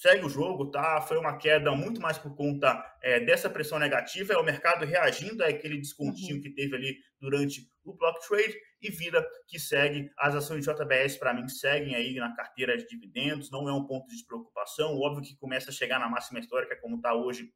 segue 0.00 0.24
o 0.24 0.30
jogo, 0.30 0.70
tá? 0.70 0.98
Foi 1.02 1.18
uma 1.18 1.36
queda 1.36 1.70
muito 1.72 2.00
mais 2.00 2.16
por 2.16 2.34
conta 2.34 2.82
é, 3.02 3.20
dessa 3.20 3.50
pressão 3.50 3.78
negativa, 3.78 4.32
é 4.32 4.36
o 4.38 4.42
mercado 4.42 4.86
reagindo 4.86 5.44
àquele 5.44 5.76
descontinho 5.76 6.36
uhum. 6.36 6.40
que 6.40 6.48
teve 6.54 6.74
ali 6.74 6.96
durante 7.20 7.68
o 7.84 7.92
block 7.92 8.26
trade 8.26 8.56
e 8.80 8.90
vida 8.90 9.22
que 9.46 9.58
segue. 9.58 10.10
As 10.16 10.34
ações 10.34 10.64
de 10.64 10.72
JBS, 10.72 11.18
para 11.18 11.34
mim, 11.34 11.46
seguem 11.48 11.94
aí 11.94 12.14
na 12.14 12.34
carteira 12.34 12.78
de 12.78 12.86
dividendos, 12.86 13.50
não 13.50 13.68
é 13.68 13.74
um 13.74 13.84
ponto 13.84 14.08
de 14.08 14.24
preocupação. 14.24 14.98
Óbvio 14.98 15.22
que 15.22 15.36
começa 15.36 15.68
a 15.68 15.74
chegar 15.74 16.00
na 16.00 16.08
máxima 16.08 16.40
histórica, 16.40 16.80
como 16.80 16.96
está 16.96 17.12
hoje, 17.12 17.52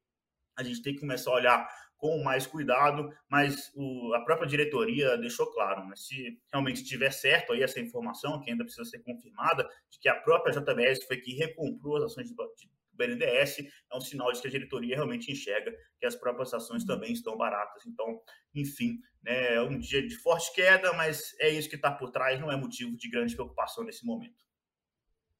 a 0.54 0.62
gente 0.62 0.82
tem 0.82 0.94
que 0.94 1.00
começar 1.00 1.30
a 1.30 1.34
olhar 1.34 1.68
com 2.04 2.22
mais 2.22 2.46
cuidado, 2.46 3.10
mas 3.30 3.72
o, 3.74 4.12
a 4.12 4.22
própria 4.26 4.46
diretoria 4.46 5.16
deixou 5.16 5.50
claro, 5.50 5.88
né? 5.88 5.96
se 5.96 6.38
realmente 6.52 6.82
estiver 6.82 7.10
certo 7.10 7.54
aí 7.54 7.62
essa 7.62 7.80
informação, 7.80 8.38
que 8.42 8.50
ainda 8.50 8.62
precisa 8.62 8.84
ser 8.84 8.98
confirmada, 8.98 9.66
de 9.88 9.98
que 9.98 10.06
a 10.06 10.14
própria 10.14 10.52
JBS 10.52 11.02
foi 11.06 11.16
que 11.16 11.32
recomprou 11.32 11.96
as 11.96 12.02
ações 12.02 12.28
de, 12.28 12.34
de 12.34 12.70
BNDES, 12.92 13.60
é 13.90 13.96
um 13.96 14.02
sinal 14.02 14.30
de 14.32 14.42
que 14.42 14.48
a 14.48 14.50
diretoria 14.50 14.96
realmente 14.96 15.32
enxerga 15.32 15.74
que 15.98 16.04
as 16.04 16.14
próprias 16.14 16.52
ações 16.52 16.82
uhum. 16.82 16.88
também 16.88 17.10
estão 17.10 17.38
baratas. 17.38 17.86
Então, 17.86 18.20
enfim, 18.54 18.98
né, 19.22 19.54
é 19.54 19.62
um 19.62 19.78
dia 19.78 20.06
de 20.06 20.14
forte 20.18 20.52
queda, 20.52 20.92
mas 20.92 21.34
é 21.40 21.48
isso 21.48 21.70
que 21.70 21.76
está 21.76 21.90
por 21.90 22.10
trás, 22.10 22.38
não 22.38 22.52
é 22.52 22.56
motivo 22.56 22.94
de 22.98 23.08
grande 23.08 23.34
preocupação 23.34 23.82
nesse 23.82 24.04
momento. 24.04 24.44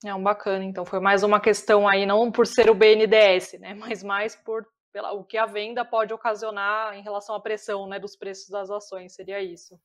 É 0.03 0.15
um 0.15 0.23
bacana, 0.23 0.65
então 0.65 0.87
foi 0.87 0.99
mais 0.99 1.23
uma 1.23 1.41
questão 1.41 1.87
aí, 1.87 2.07
não 2.07 2.33
por 2.33 2.47
ser 2.47 2.71
o 2.71 2.75
BNDES, 2.75 3.61
né, 3.61 3.75
mas 3.75 4.03
mais 4.03 4.35
por 4.35 4.65
pela, 4.95 5.13
o 5.13 5.25
que 5.25 5.37
a 5.37 5.45
venda 5.45 5.85
pode 5.85 6.15
ocasionar 6.15 6.97
em 6.97 7.03
relação 7.03 7.35
à 7.35 7.41
pressão 7.41 7.89
né, 7.89 7.99
dos 7.99 8.15
preços 8.15 8.49
das 8.49 8.71
ações, 8.71 9.13
seria 9.13 9.43
isso. 9.43 9.77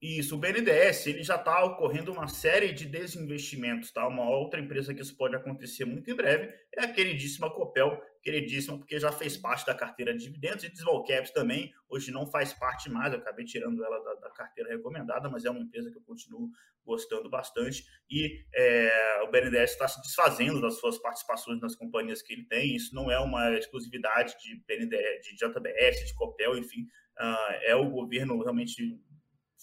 Isso, 0.00 0.36
o 0.36 0.38
BNDES 0.38 1.06
ele 1.06 1.22
já 1.22 1.36
está 1.36 1.64
ocorrendo 1.64 2.12
uma 2.12 2.28
série 2.28 2.70
de 2.70 2.84
desinvestimentos, 2.84 3.90
tá? 3.90 4.06
Uma 4.06 4.28
outra 4.28 4.60
empresa 4.60 4.92
que 4.92 5.00
isso 5.00 5.16
pode 5.16 5.34
acontecer 5.34 5.86
muito 5.86 6.10
em 6.10 6.14
breve 6.14 6.52
é 6.74 6.84
a 6.84 6.92
queridíssima 6.92 7.50
Copel, 7.50 7.98
queridíssima 8.22 8.76
porque 8.76 9.00
já 9.00 9.10
fez 9.10 9.38
parte 9.38 9.64
da 9.64 9.74
carteira 9.74 10.12
de 10.12 10.22
dividendos 10.22 10.64
e 10.64 10.68
Desvalcaps 10.68 11.30
também, 11.30 11.72
hoje 11.88 12.10
não 12.10 12.26
faz 12.26 12.52
parte 12.52 12.90
mais, 12.90 13.14
eu 13.14 13.20
acabei 13.20 13.46
tirando 13.46 13.82
ela 13.82 13.98
da, 14.04 14.14
da, 14.16 14.30
carteira 14.30 14.68
recomendada, 14.68 15.30
mas 15.30 15.46
é 15.46 15.50
uma 15.50 15.60
empresa 15.60 15.90
que 15.90 15.96
eu 15.96 16.02
continuo 16.02 16.50
gostando 16.84 17.30
bastante 17.30 17.82
e 18.10 18.44
é, 18.54 19.22
o 19.22 19.30
BNDES 19.30 19.70
está 19.70 19.88
se 19.88 20.00
desfazendo 20.02 20.60
das 20.60 20.78
suas 20.78 20.98
participações 20.98 21.58
nas 21.58 21.74
companhias 21.74 22.20
que 22.20 22.34
ele 22.34 22.44
tem, 22.44 22.76
isso 22.76 22.94
não 22.94 23.10
é 23.10 23.18
uma 23.18 23.56
exclusividade 23.56 24.36
de 24.42 24.62
BNDES, 24.66 25.22
de 25.22 25.36
JBS, 25.36 26.06
de 26.06 26.14
Copel, 26.14 26.58
enfim, 26.58 26.86
uh, 27.18 27.52
é 27.62 27.74
o 27.74 27.90
governo 27.90 28.40
realmente, 28.42 28.98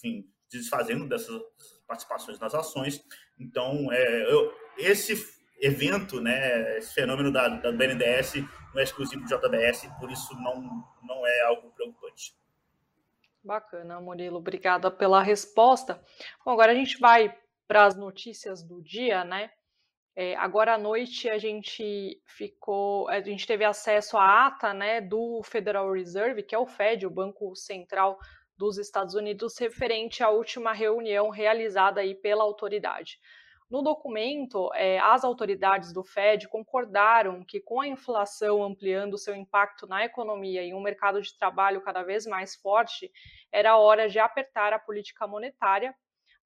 enfim, 0.04 0.30
desfazendo 0.50 1.08
dessas 1.08 1.42
participações 1.88 2.40
nas 2.40 2.54
ações. 2.54 3.04
Então, 3.40 3.92
é, 3.92 4.32
eu, 4.32 4.54
esse 4.78 5.14
evento, 5.60 6.20
né, 6.20 6.78
esse 6.78 6.94
fenômeno 6.94 7.32
da, 7.32 7.48
da 7.48 7.72
BNDES 7.72 8.36
não 8.74 8.80
é 8.80 8.84
exclusivo 8.84 9.24
do 9.24 9.28
JBS, 9.28 9.88
por 10.00 10.12
isso 10.12 10.36
não, 10.36 10.86
não 11.02 11.26
é 11.26 11.42
algo 11.42 11.72
preocupante. 11.72 12.36
Bacana, 13.44 14.00
Murilo, 14.00 14.38
obrigada 14.38 14.90
pela 14.90 15.22
resposta. 15.22 16.02
Bom, 16.46 16.52
agora 16.52 16.72
a 16.72 16.76
gente 16.76 16.98
vai 17.00 17.36
para 17.68 17.86
as 17.86 17.96
notícias 17.96 18.64
do 18.64 18.82
dia, 18.82 19.24
né? 19.24 19.52
É, 20.16 20.36
agora 20.36 20.76
à 20.76 20.78
noite 20.78 21.28
a 21.28 21.40
gente 21.40 22.22
ficou, 22.26 23.10
a 23.10 23.20
gente 23.20 23.48
teve 23.48 23.66
acesso 23.66 24.16
à 24.16 24.48
ata, 24.48 24.72
né, 24.74 25.02
do 25.02 25.42
Federal 25.44 25.92
Reserve, 25.92 26.44
que 26.44 26.54
é 26.54 26.58
o 26.58 26.68
Fed, 26.68 27.06
o 27.06 27.10
Banco 27.10 27.56
Central 27.56 28.20
dos 28.58 28.78
Estados 28.78 29.16
Unidos 29.16 29.58
referente 29.58 30.24
à 30.24 30.30
última 30.30 30.74
reunião 30.74 31.30
realizada 31.30 32.02
aí 32.02 32.16
pela 32.16 32.44
autoridade. 32.44 33.20
No 33.70 33.82
documento, 33.82 34.72
é, 34.76 35.00
as 35.00 35.24
autoridades 35.24 35.92
do 35.92 36.04
Fed 36.04 36.48
concordaram 36.48 37.44
que, 37.44 37.60
com 37.60 37.82
a 37.82 37.88
inflação 37.88 38.64
ampliando 38.64 39.18
seu 39.18 39.36
impacto 39.36 39.88
na 39.88 40.06
economia 40.06 40.64
e 40.64 40.74
um 40.76 40.82
mercado 40.82 41.20
de 41.20 41.36
trabalho 41.36 41.82
cada 41.82 42.04
vez 42.04 42.28
mais 42.28 42.56
forte, 42.56 43.12
era 43.52 43.78
hora 43.78 44.08
de 44.08 44.20
apertar 44.20 44.74
a 44.74 44.80
política 44.80 45.26
monetária, 45.26 45.96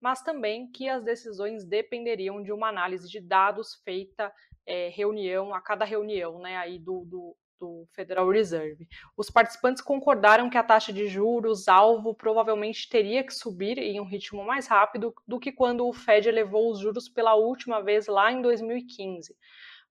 mas 0.01 0.21
também 0.21 0.69
que 0.71 0.87
as 0.87 1.03
decisões 1.03 1.65
dependeriam 1.65 2.41
de 2.41 2.51
uma 2.51 2.69
análise 2.69 3.09
de 3.09 3.19
dados 3.19 3.75
feita 3.83 4.31
é, 4.65 4.89
reunião 4.89 5.53
a 5.53 5.61
cada 5.61 5.85
reunião, 5.85 6.39
né, 6.39 6.57
aí 6.57 6.77
do, 6.77 7.05
do, 7.05 7.35
do 7.59 7.87
Federal 7.93 8.29
Reserve. 8.29 8.87
Os 9.15 9.29
participantes 9.29 9.81
concordaram 9.81 10.49
que 10.49 10.57
a 10.57 10.63
taxa 10.63 10.93
de 10.93 11.07
juros 11.07 11.67
alvo 11.67 12.13
provavelmente 12.13 12.89
teria 12.89 13.23
que 13.23 13.33
subir 13.33 13.77
em 13.77 13.99
um 13.99 14.05
ritmo 14.05 14.43
mais 14.45 14.67
rápido 14.67 15.13
do 15.27 15.39
que 15.39 15.51
quando 15.51 15.87
o 15.87 15.93
Fed 15.93 16.27
elevou 16.27 16.71
os 16.71 16.79
juros 16.79 17.09
pela 17.09 17.35
última 17.35 17.81
vez 17.81 18.07
lá 18.07 18.31
em 18.31 18.41
2015. 18.41 19.35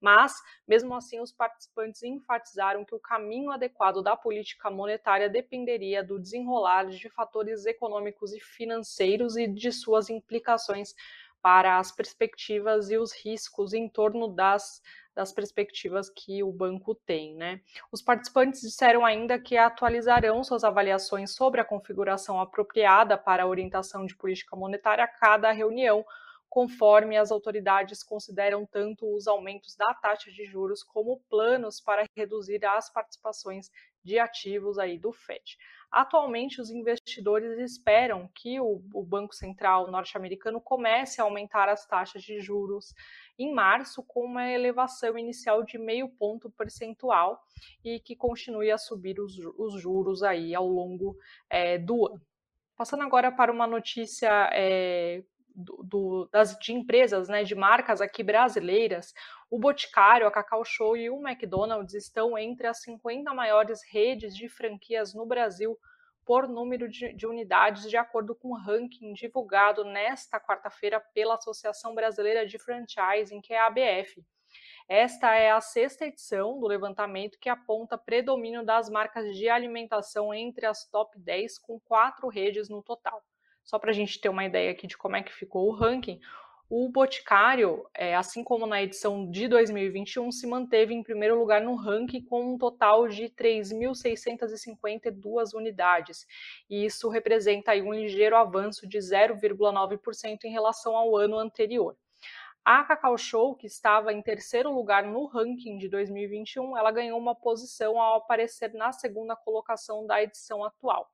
Mas, 0.01 0.35
mesmo 0.67 0.95
assim, 0.95 1.21
os 1.21 1.33
participantes 1.33 2.03
enfatizaram 2.03 2.85
que 2.85 2.95
o 2.95 3.01
caminho 3.01 3.51
adequado 3.51 4.03
da 4.03 4.17
política 4.17 4.71
monetária 4.71 5.29
dependeria 5.29 6.03
do 6.05 6.19
desenrolar 6.19 6.87
de 6.87 7.09
fatores 7.09 7.67
econômicos 7.67 8.33
e 8.33 8.41
financeiros 8.41 9.37
e 9.37 9.47
de 9.47 9.73
suas 9.73 10.11
implicações 10.11 10.95
para 11.43 11.79
as 11.79 11.93
perspectivas 11.93 12.91
e 12.91 12.99
os 12.99 13.13
riscos 13.13 13.73
em 13.73 13.89
torno 13.89 14.29
das 14.29 14.83
das 15.17 15.33
perspectivas 15.33 16.11
que 16.11 16.43
o 16.43 16.53
banco 16.53 16.95
tem. 16.95 17.35
Né? 17.35 17.63
Os 17.91 18.03
participantes 18.03 18.61
disseram 18.61 19.05
ainda 19.05 19.39
que 19.39 19.57
atualizarão 19.57 20.45
suas 20.45 20.63
avaliações 20.63 21.35
sobre 21.35 21.59
a 21.59 21.65
configuração 21.65 22.39
apropriada 22.39 23.17
para 23.17 23.45
a 23.45 23.47
orientação 23.47 24.05
de 24.05 24.15
política 24.15 24.55
monetária 24.55 25.03
a 25.03 25.09
cada 25.09 25.51
reunião, 25.51 26.05
conforme 26.57 27.19
as 27.19 27.31
autoridades 27.31 28.03
consideram 28.03 28.65
tanto 28.65 29.15
os 29.15 29.29
aumentos 29.29 29.77
da 29.77 29.93
taxa 29.93 30.31
de 30.31 30.47
juros 30.47 30.83
como 30.83 31.21
planos 31.29 31.83
para 31.83 32.07
reduzir 32.17 32.65
as 32.65 32.91
participações 32.91 33.71
de 34.03 34.19
ativos 34.19 34.79
aí 34.79 34.99
do 34.99 35.13
Fed. 35.13 35.59
Atualmente, 35.91 36.59
os 36.59 36.71
investidores 36.71 37.59
esperam 37.59 38.27
que 38.35 38.59
o, 38.59 38.83
o 38.95 39.03
Banco 39.03 39.35
Central 39.35 39.91
norte-americano 39.91 40.59
comece 40.59 41.21
a 41.21 41.25
aumentar 41.25 41.69
as 41.69 41.85
taxas 41.87 42.23
de 42.23 42.41
juros 42.41 42.95
em 43.39 43.53
março, 43.53 44.03
com 44.03 44.25
uma 44.25 44.51
elevação 44.51 45.19
inicial 45.19 45.63
de 45.63 45.77
meio 45.77 46.09
ponto 46.09 46.49
percentual 46.49 47.39
e 47.85 48.01
que 48.01 48.17
continue 48.17 48.71
a 48.71 48.79
subir 48.79 49.21
os, 49.21 49.39
os 49.59 49.79
juros 49.79 50.23
aí 50.23 50.55
ao 50.55 50.67
longo 50.67 51.19
é, 51.51 51.77
do 51.77 52.07
ano. 52.07 52.23
Passando 52.75 53.03
agora 53.03 53.31
para 53.31 53.53
uma 53.53 53.67
notícia 53.67 54.49
é, 54.55 55.23
do, 55.57 56.29
das, 56.31 56.57
de 56.59 56.73
empresas, 56.73 57.29
né, 57.29 57.43
de 57.43 57.55
marcas 57.55 58.01
aqui 58.01 58.23
brasileiras, 58.23 59.15
o 59.51 59.59
Boticário, 59.59 60.27
a 60.27 60.31
Cacau 60.31 60.65
Show 60.65 60.97
e 60.97 61.09
o 61.09 61.27
McDonald's 61.27 61.95
estão 61.95 62.37
entre 62.37 62.67
as 62.67 62.83
50 62.83 63.33
maiores 63.33 63.81
redes 63.91 64.37
de 64.37 64.49
franquias 64.49 65.15
no 65.15 65.25
Brasil 65.25 65.79
por 66.25 66.49
número 66.49 66.89
de, 66.89 67.13
de 67.15 67.27
unidades, 67.27 67.89
de 67.89 67.97
acordo 67.97 68.35
com 68.35 68.49
o 68.49 68.59
ranking 68.59 69.13
divulgado 69.13 69.85
nesta 69.85 70.41
quarta-feira 70.41 71.01
pela 71.15 71.37
Associação 71.37 71.95
Brasileira 71.95 72.45
de 72.45 72.59
Franchising, 72.59 73.41
que 73.41 73.55
é 73.55 73.59
a 73.59 73.67
ABF. 73.67 74.25
Esta 74.89 75.35
é 75.35 75.51
a 75.51 75.61
sexta 75.61 76.07
edição 76.07 76.59
do 76.61 76.67
levantamento 76.67 77.39
que 77.41 77.49
aponta 77.49 77.97
predomínio 77.97 78.65
das 78.65 78.89
marcas 78.91 79.37
de 79.37 79.49
alimentação 79.49 80.35
entre 80.35 80.67
as 80.67 80.89
top 80.89 81.19
10, 81.19 81.59
com 81.59 81.81
quatro 81.81 82.29
redes 82.29 82.69
no 82.69 82.83
total. 82.83 83.23
Só 83.67 83.79
para 83.81 83.91
a 83.91 83.93
gente 83.93 84.21
ter 84.21 84.29
uma 84.29 84.45
ideia 84.45 84.71
aqui 84.71 84.87
de 84.87 84.97
como 84.97 85.17
é 85.17 85.25
que 85.25 85.33
ficou 85.33 85.69
o 85.69 85.75
ranking, 85.75 86.21
o 86.69 86.89
Boticário, 86.89 87.89
é, 87.95 88.17
assim 88.17 88.43
como 88.43 88.67
na 88.67 88.83
edição 88.83 89.31
de 89.31 89.47
2021, 89.49 90.33
se 90.33 90.47
manteve 90.47 90.95
em 90.95 91.03
primeiro 91.03 91.39
lugar 91.39 91.61
no 91.61 91.75
ranking 91.75 92.23
com 92.23 92.55
um 92.55 92.59
total 92.59 93.07
de 93.09 93.29
3.652 93.29 95.53
unidades. 95.55 96.27
E 96.71 96.85
isso 96.85 97.09
representa 97.09 97.73
um 97.75 97.93
ligeiro 97.93 98.37
avanço 98.37 98.87
de 98.87 98.99
0,9% 98.99 100.45
em 100.45 100.51
relação 100.51 100.97
ao 100.97 101.17
ano 101.17 101.39
anterior. 101.39 101.97
A 102.65 102.85
Cacau 102.85 103.17
Show, 103.17 103.55
que 103.55 103.69
estava 103.69 104.13
em 104.13 104.21
terceiro 104.23 104.73
lugar 104.73 105.05
no 105.05 105.27
ranking 105.27 105.79
de 105.79 105.89
2021, 105.89 106.77
ela 106.77 106.91
ganhou 106.91 107.17
uma 107.19 107.35
posição 107.35 108.01
ao 108.01 108.19
aparecer 108.19 108.75
na 108.75 108.91
segunda 108.91 109.37
colocação 109.37 110.05
da 110.05 110.21
edição 110.21 110.65
atual 110.65 111.09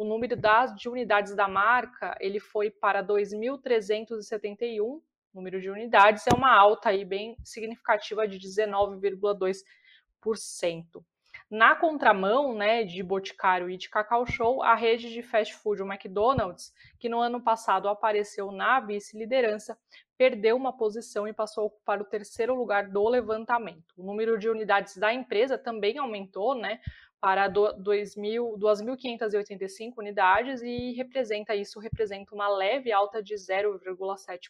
o 0.00 0.04
número 0.04 0.34
das, 0.34 0.74
de 0.74 0.88
unidades 0.88 1.36
da 1.36 1.46
marca 1.46 2.16
ele 2.20 2.40
foi 2.40 2.70
para 2.70 3.04
2.371 3.04 5.02
número 5.32 5.60
de 5.60 5.70
unidades, 5.70 6.26
é 6.26 6.34
uma 6.34 6.50
alta 6.50 6.88
aí 6.88 7.04
bem 7.04 7.36
significativa 7.44 8.26
de 8.26 8.38
19,2%. 8.38 11.04
Na 11.50 11.74
contramão 11.74 12.54
né, 12.54 12.84
de 12.84 13.02
Boticário 13.02 13.68
e 13.68 13.76
de 13.76 13.90
Cacau 13.90 14.24
Show, 14.26 14.62
a 14.62 14.74
rede 14.74 15.12
de 15.12 15.22
fast 15.22 15.54
food, 15.54 15.82
o 15.82 15.86
McDonald's, 15.86 16.72
que 16.98 17.08
no 17.08 17.20
ano 17.20 17.40
passado 17.40 17.88
apareceu 17.88 18.50
na 18.50 18.80
vice-liderança, 18.80 19.78
perdeu 20.16 20.56
uma 20.56 20.76
posição 20.76 21.26
e 21.26 21.32
passou 21.32 21.64
a 21.64 21.66
ocupar 21.66 22.00
o 22.00 22.04
terceiro 22.04 22.54
lugar 22.54 22.88
do 22.88 23.08
levantamento. 23.08 23.94
O 23.96 24.04
número 24.04 24.38
de 24.38 24.48
unidades 24.48 24.96
da 24.96 25.12
empresa 25.12 25.58
também 25.58 25.98
aumentou, 25.98 26.54
né, 26.54 26.80
para 27.20 27.50
2.585 27.50 29.92
unidades 29.98 30.62
e 30.62 30.92
representa 30.92 31.54
isso 31.54 31.78
representa 31.78 32.34
uma 32.34 32.48
leve 32.48 32.90
alta 32.90 33.22
de 33.22 33.34
0,7%. 33.34 34.48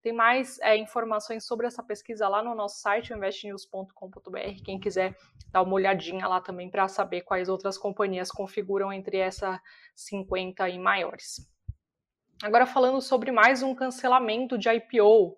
Tem 0.00 0.12
mais 0.12 0.60
é, 0.60 0.76
informações 0.76 1.44
sobre 1.44 1.66
essa 1.66 1.82
pesquisa 1.82 2.28
lá 2.28 2.40
no 2.42 2.54
nosso 2.54 2.80
site, 2.80 3.12
investnews.com.br. 3.12 4.62
Quem 4.64 4.78
quiser 4.78 5.16
dar 5.50 5.62
uma 5.62 5.74
olhadinha 5.74 6.28
lá 6.28 6.40
também 6.40 6.70
para 6.70 6.86
saber 6.86 7.22
quais 7.22 7.48
outras 7.48 7.76
companhias 7.76 8.30
configuram 8.30 8.92
entre 8.92 9.18
essa 9.18 9.60
50 9.96 10.68
e 10.68 10.78
maiores. 10.78 11.44
Agora 12.42 12.64
falando 12.64 13.00
sobre 13.00 13.32
mais 13.32 13.64
um 13.64 13.74
cancelamento 13.74 14.56
de 14.56 14.68
IPO. 14.68 15.36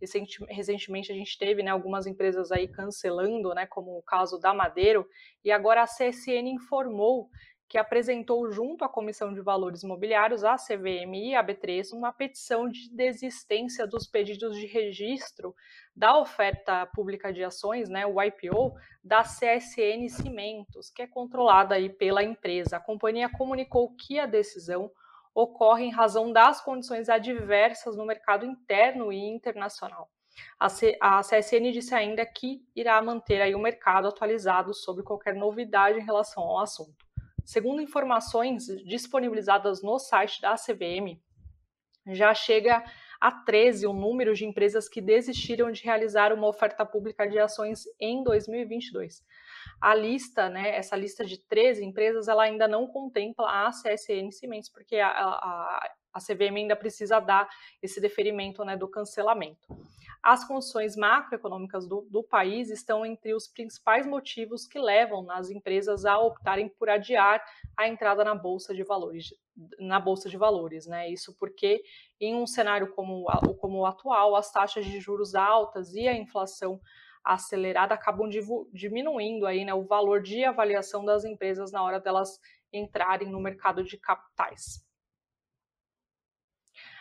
Recentemente 0.00 1.12
a 1.12 1.14
gente 1.14 1.38
teve 1.38 1.62
né, 1.62 1.70
algumas 1.70 2.06
empresas 2.06 2.52
aí 2.52 2.68
cancelando, 2.68 3.54
né, 3.54 3.66
como 3.66 3.98
o 3.98 4.02
caso 4.02 4.38
da 4.38 4.54
Madeiro, 4.54 5.06
e 5.44 5.50
agora 5.50 5.82
a 5.82 5.86
CSN 5.86 6.48
informou 6.48 7.28
que 7.68 7.76
apresentou 7.76 8.50
junto 8.50 8.82
à 8.82 8.88
Comissão 8.88 9.32
de 9.32 9.42
Valores 9.42 9.82
Imobiliários, 9.82 10.42
a 10.42 10.56
CVM 10.56 11.14
e 11.14 11.34
a 11.34 11.44
B3, 11.44 11.92
uma 11.92 12.10
petição 12.10 12.66
de 12.66 12.88
desistência 12.90 13.86
dos 13.86 14.06
pedidos 14.06 14.56
de 14.56 14.66
registro 14.66 15.54
da 15.94 16.18
oferta 16.18 16.86
pública 16.86 17.30
de 17.30 17.44
ações, 17.44 17.90
né, 17.90 18.06
o 18.06 18.20
IPO, 18.22 18.74
da 19.04 19.22
CSN 19.22 20.08
Cimentos, 20.08 20.90
que 20.90 21.02
é 21.02 21.06
controlada 21.06 21.74
aí 21.74 21.90
pela 21.90 22.24
empresa. 22.24 22.78
A 22.78 22.80
companhia 22.80 23.28
comunicou 23.28 23.94
que 23.94 24.18
a 24.18 24.24
decisão 24.24 24.90
ocorre 25.34 25.84
em 25.84 25.92
razão 25.92 26.32
das 26.32 26.60
condições 26.60 27.08
adversas 27.08 27.96
no 27.96 28.06
mercado 28.06 28.44
interno 28.44 29.12
e 29.12 29.18
internacional. 29.18 30.10
A, 30.58 31.20
CSN 31.22 31.72
disse 31.72 31.94
ainda 31.94 32.24
que 32.24 32.62
irá 32.74 33.00
manter 33.02 33.40
aí 33.40 33.54
o 33.54 33.58
mercado 33.58 34.08
atualizado 34.08 34.72
sobre 34.74 35.02
qualquer 35.02 35.34
novidade 35.34 35.98
em 35.98 36.04
relação 36.04 36.42
ao 36.42 36.60
assunto. 36.60 37.06
Segundo 37.44 37.80
informações 37.80 38.66
disponibilizadas 38.84 39.82
no 39.82 39.98
site 39.98 40.40
da 40.40 40.54
CVM, 40.54 41.18
já 42.06 42.34
chega 42.34 42.84
a 43.20 43.30
13 43.30 43.86
o 43.86 43.92
número 43.92 44.34
de 44.34 44.44
empresas 44.44 44.88
que 44.88 45.00
desistiram 45.00 45.70
de 45.70 45.82
realizar 45.82 46.32
uma 46.32 46.46
oferta 46.46 46.84
pública 46.84 47.26
de 47.26 47.38
ações 47.38 47.84
em 48.00 48.22
2022 48.22 49.22
a 49.80 49.94
lista, 49.94 50.48
né, 50.48 50.76
essa 50.76 50.96
lista 50.96 51.24
de 51.24 51.38
13 51.38 51.84
empresas, 51.84 52.28
ela 52.28 52.42
ainda 52.42 52.66
não 52.66 52.86
contempla 52.86 53.66
a 53.66 53.70
CSN 53.70 54.30
Cimentos, 54.32 54.68
porque 54.68 54.96
a, 54.96 55.08
a, 55.08 55.90
a 56.12 56.20
CVM 56.20 56.56
ainda 56.56 56.76
precisa 56.76 57.20
dar 57.20 57.48
esse 57.82 58.00
deferimento 58.00 58.64
né, 58.64 58.76
do 58.76 58.88
cancelamento. 58.88 59.68
As 60.22 60.44
condições 60.44 60.96
macroeconômicas 60.96 61.86
do, 61.86 62.06
do, 62.10 62.22
país 62.22 62.70
estão 62.70 63.06
entre 63.06 63.34
os 63.34 63.46
principais 63.46 64.06
motivos 64.06 64.66
que 64.66 64.78
levam 64.78 65.30
as 65.30 65.48
empresas 65.50 66.04
a 66.04 66.18
optarem 66.18 66.68
por 66.68 66.90
adiar 66.90 67.42
a 67.76 67.86
entrada 67.86 68.24
na 68.24 68.34
bolsa 68.34 68.74
de 68.74 68.82
valores, 68.82 69.32
na 69.78 70.00
bolsa 70.00 70.28
de 70.28 70.36
valores, 70.36 70.86
né? 70.86 71.08
Isso 71.08 71.34
porque 71.38 71.82
em 72.20 72.34
um 72.34 72.46
cenário 72.46 72.92
como, 72.94 73.26
como 73.60 73.78
o 73.78 73.86
atual, 73.86 74.34
as 74.34 74.50
taxas 74.50 74.84
de 74.84 74.98
juros 75.00 75.34
altas 75.34 75.94
e 75.94 76.08
a 76.08 76.16
inflação 76.16 76.80
acelerada 77.24 77.94
acabam 77.94 78.28
diminuindo 78.72 79.46
aí, 79.46 79.64
né, 79.64 79.74
o 79.74 79.84
valor 79.84 80.22
de 80.22 80.44
avaliação 80.44 81.04
das 81.04 81.24
empresas 81.24 81.70
na 81.70 81.82
hora 81.82 82.00
delas 82.00 82.38
entrarem 82.72 83.30
no 83.30 83.40
mercado 83.40 83.84
de 83.84 83.98
capitais. 83.98 84.87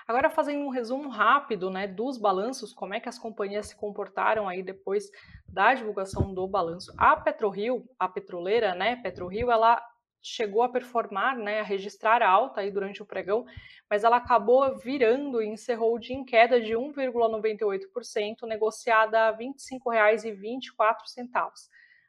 Agora 0.08 0.30
fazendo 0.30 0.64
um 0.64 0.70
resumo 0.70 1.10
rápido, 1.10 1.70
né, 1.70 1.86
dos 1.86 2.18
balanços, 2.18 2.72
como 2.72 2.94
é 2.94 3.00
que 3.00 3.10
as 3.10 3.20
companhias 3.20 3.68
se 3.68 3.76
comportaram 3.76 4.48
aí 4.48 4.64
depois 4.64 5.12
da 5.46 5.74
divulgação 5.74 6.34
do 6.34 6.48
balanço. 6.48 6.94
A 6.98 7.18
PetroRio, 7.18 7.84
a 8.00 8.08
petroleira, 8.08 8.74
né, 8.74 8.96
PetroRio, 8.96 9.52
ela 9.52 9.86
chegou 10.24 10.64
a 10.64 10.70
performar, 10.70 11.38
né, 11.38 11.60
a 11.60 11.64
registrar 11.64 12.22
alta 12.22 12.62
aí 12.62 12.72
durante 12.72 13.02
o 13.02 13.06
pregão, 13.06 13.46
mas 13.90 14.06
ela 14.06 14.16
acabou 14.16 14.78
virando 14.78 15.42
e 15.42 15.48
encerrou 15.48 15.96
o 15.96 16.00
dia 16.00 16.16
em 16.16 16.24
queda 16.24 16.62
de 16.62 16.74
1,98%, 16.74 18.48
negociada 18.48 19.28
a 19.28 19.32
R$ 19.32 19.40
25,24. 19.40 21.68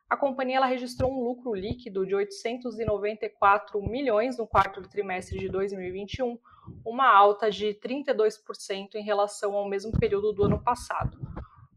A 0.09 0.17
companhia 0.17 0.57
ela 0.57 0.67
registrou 0.67 1.13
um 1.13 1.23
lucro 1.23 1.53
líquido 1.53 2.07
de 2.07 2.15
894 2.15 3.83
milhões 3.83 4.39
no 4.39 4.47
quarto 4.47 4.81
trimestre 4.83 5.39
de 5.39 5.49
2021, 5.49 6.39
uma 6.85 7.09
alta 7.09 7.51
de 7.51 7.75
32% 7.75 8.95
em 8.95 9.03
relação 9.03 9.55
ao 9.55 9.69
mesmo 9.69 9.93
período 9.93 10.33
do 10.33 10.45
ano 10.45 10.63
passado 10.63 11.19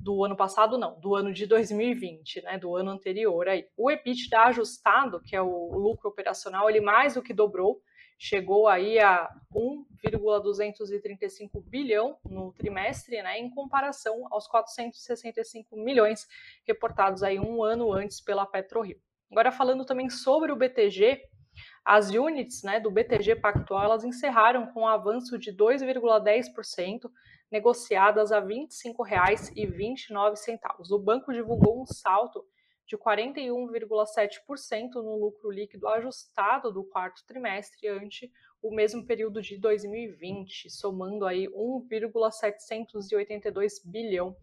do 0.01 0.25
ano 0.25 0.35
passado, 0.35 0.79
não, 0.79 0.99
do 0.99 1.15
ano 1.15 1.31
de 1.31 1.45
2020, 1.45 2.41
né, 2.41 2.57
do 2.57 2.75
ano 2.75 2.89
anterior. 2.91 3.47
Aí. 3.47 3.67
O 3.77 3.89
EBITDA 3.91 4.45
ajustado, 4.45 5.21
que 5.21 5.35
é 5.35 5.41
o 5.41 5.77
lucro 5.77 6.09
operacional, 6.09 6.67
ele 6.69 6.81
mais 6.81 7.13
do 7.13 7.21
que 7.21 7.33
dobrou, 7.33 7.79
chegou 8.17 8.67
aí 8.67 8.99
a 8.99 9.29
1,235 9.53 11.61
bilhão 11.61 12.17
no 12.23 12.51
trimestre, 12.53 13.21
né, 13.21 13.37
em 13.39 13.49
comparação 13.49 14.25
aos 14.31 14.47
465 14.47 15.75
milhões 15.77 16.25
reportados 16.65 17.21
aí 17.23 17.39
um 17.39 17.63
ano 17.63 17.91
antes 17.91 18.21
pela 18.21 18.45
PetroRio. 18.45 19.01
Agora 19.31 19.51
falando 19.51 19.83
também 19.85 20.09
sobre 20.09 20.51
o 20.51 20.55
BTG, 20.55 21.21
as 21.83 22.11
units 22.11 22.61
né, 22.63 22.79
do 22.79 22.91
BTG 22.91 23.35
Pactual 23.35 23.83
elas 23.83 24.03
encerraram 24.03 24.67
com 24.67 24.81
um 24.81 24.87
avanço 24.87 25.35
de 25.37 25.51
2,10%, 25.51 27.09
negociadas 27.51 28.31
a 28.31 28.39
R$ 28.39 28.45
25,29. 28.45 30.91
O 30.91 30.99
banco 30.99 31.33
divulgou 31.33 31.81
um 31.81 31.85
salto 31.85 32.45
de 32.87 32.95
41,7% 32.97 34.93
no 34.95 35.17
lucro 35.17 35.49
líquido 35.49 35.87
ajustado 35.87 36.71
do 36.71 36.83
quarto 36.83 37.25
trimestre 37.25 37.87
ante 37.87 38.31
o 38.61 38.69
mesmo 38.73 39.05
período 39.05 39.41
de 39.41 39.57
2020, 39.57 40.69
somando 40.69 41.25
aí 41.25 41.47
1,782 41.49 43.81
bilhão 43.83 44.35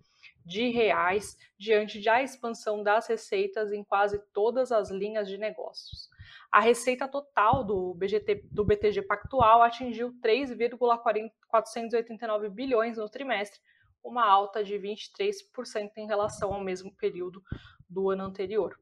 de 0.44 0.68
reais 0.70 1.38
diante 1.58 2.02
da 2.02 2.22
expansão 2.22 2.82
das 2.82 3.06
receitas 3.06 3.70
em 3.70 3.84
quase 3.84 4.18
todas 4.32 4.72
as 4.72 4.90
linhas 4.90 5.28
de 5.28 5.38
negócios. 5.38 6.08
A 6.50 6.60
receita 6.60 7.06
total 7.06 7.62
do, 7.62 7.92
BGT, 7.94 8.46
do 8.50 8.64
BTG 8.64 9.02
Pactual 9.02 9.62
atingiu 9.62 10.14
3,489 10.22 12.48
bilhões 12.48 12.96
no 12.96 13.06
trimestre, 13.08 13.60
uma 14.02 14.24
alta 14.24 14.64
de 14.64 14.76
23% 14.76 15.90
em 15.98 16.06
relação 16.06 16.54
ao 16.54 16.64
mesmo 16.64 16.90
período 16.96 17.42
do 17.88 18.10
ano 18.10 18.24
anterior. 18.24 18.76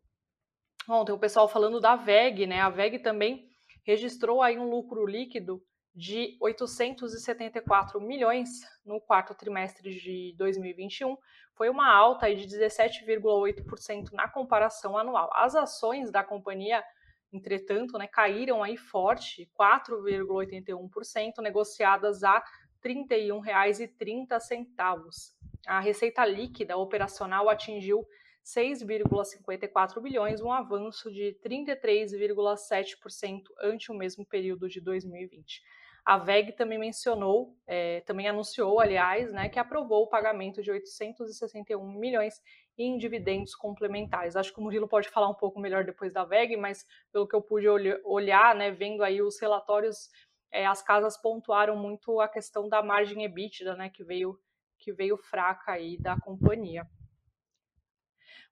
Ontem 0.89 1.13
o 1.13 1.19
pessoal 1.19 1.49
falando 1.49 1.81
da 1.81 1.97
VEG, 1.97 2.47
né? 2.47 2.61
A 2.61 2.71
VEG 2.71 3.01
também 3.01 3.51
registrou 3.83 4.41
aí 4.43 4.57
um 4.57 4.71
lucro 4.71 5.05
líquido 5.05 5.61
de 5.93 6.37
874 6.41 8.01
milhões 8.01 8.61
no 8.85 9.01
quarto 9.01 9.35
trimestre 9.35 9.99
de 9.99 10.33
2021. 10.37 11.17
Foi 11.55 11.69
uma 11.69 11.91
alta 11.91 12.33
de 12.33 12.47
17,8% 12.47 14.13
na 14.13 14.29
comparação 14.29 14.97
anual. 14.97 15.29
As 15.33 15.57
ações 15.57 16.09
da 16.11 16.23
companhia 16.23 16.85
entretanto, 17.33 17.99
né, 17.99 18.06
caíram 18.06 18.62
aí 18.62 18.76
forte, 18.76 19.50
4,81%, 19.59 21.40
negociadas 21.40 22.23
a 22.23 22.38
R$ 22.38 22.45
31,30. 22.83 25.35
A 25.66 25.80
receita 25.80 26.25
líquida 26.25 26.76
operacional 26.76 27.49
atingiu 27.49 28.06
6,54 28.45 30.00
bilhões, 30.00 30.40
um 30.40 30.52
avanço 30.52 31.11
de 31.11 31.37
33,7% 31.45 33.42
ante 33.61 33.90
o 33.90 33.95
mesmo 33.95 34.25
período 34.25 34.68
de 34.68 34.80
2020. 34.80 35.61
A 36.07 36.19
VEG 36.19 36.53
também 36.53 36.79
mencionou, 36.79 37.59
é, 37.67 38.01
também 38.03 38.29
anunciou, 38.29 38.79
aliás, 38.79 39.33
né, 39.33 39.49
que 39.49 39.59
aprovou 39.59 40.05
o 40.05 40.07
pagamento 40.07 40.63
de 40.63 40.71
861 40.71 41.85
milhões 41.99 42.41
em 42.79 42.97
dividendos 42.97 43.57
complementares. 43.57 44.37
Acho 44.37 44.53
que 44.55 44.61
o 44.61 44.63
Murilo 44.63 44.87
pode 44.87 45.09
falar 45.09 45.29
um 45.29 45.35
pouco 45.35 45.59
melhor 45.59 45.83
depois 45.85 46.13
da 46.13 46.25
VEG, 46.25 46.57
mas 46.57 46.87
pelo 47.11 47.26
que 47.26 47.35
eu 47.35 47.43
pude 47.43 47.67
olhar, 48.04 48.54
né, 48.54 48.71
vendo 48.71 49.02
aí 49.02 49.21
os 49.21 49.41
relatórios, 49.41 50.09
é, 50.52 50.65
as 50.65 50.80
casas 50.80 51.21
pontuaram 51.21 51.76
muito 51.76 52.21
a 52.21 52.28
questão 52.28 52.69
da 52.69 52.85
margem 52.85 53.25
EBITDA, 53.25 53.75
né, 53.75 53.91
que 53.91 54.04
veio 54.04 54.39
que 54.78 54.93
veio 54.93 55.17
fraca 55.17 55.73
aí 55.73 55.97
da 55.99 56.21
companhia. 56.21 56.87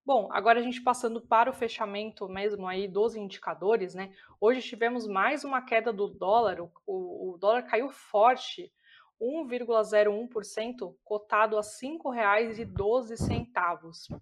Bom, 0.07 0.29
agora 0.31 0.61
a 0.61 0.63
gente 0.63 0.83
passando 0.83 1.19
para 1.19 1.49
o 1.49 1.55
fechamento 1.55 2.29
mesmo 2.29 2.69
aí 2.69 2.87
dos 2.87 3.17
indicadores, 3.17 3.95
né? 3.95 4.15
Hoje 4.39 4.61
tivemos 4.61 5.09
mais 5.09 5.45
uma 5.45 5.63
queda 5.63 5.91
do 5.91 6.09
dólar, 6.09 6.61
o, 6.61 6.71
o 6.87 7.39
dólar 7.39 7.63
caiu 7.63 7.89
forte, 7.89 8.71
1,01%, 9.19 10.95
cotado 11.03 11.57
a 11.57 11.63
R$ 11.63 11.67
5,12. 11.67 14.21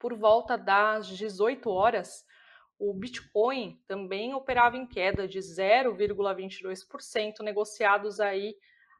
Por 0.00 0.16
volta 0.16 0.58
das 0.58 1.06
18 1.06 1.70
horas, 1.70 2.26
o 2.76 2.92
Bitcoin 2.92 3.80
também 3.86 4.34
operava 4.34 4.76
em 4.76 4.84
queda 4.84 5.28
de 5.28 5.38
0,22%, 5.38 7.38
negociados 7.42 8.18
aí 8.18 8.56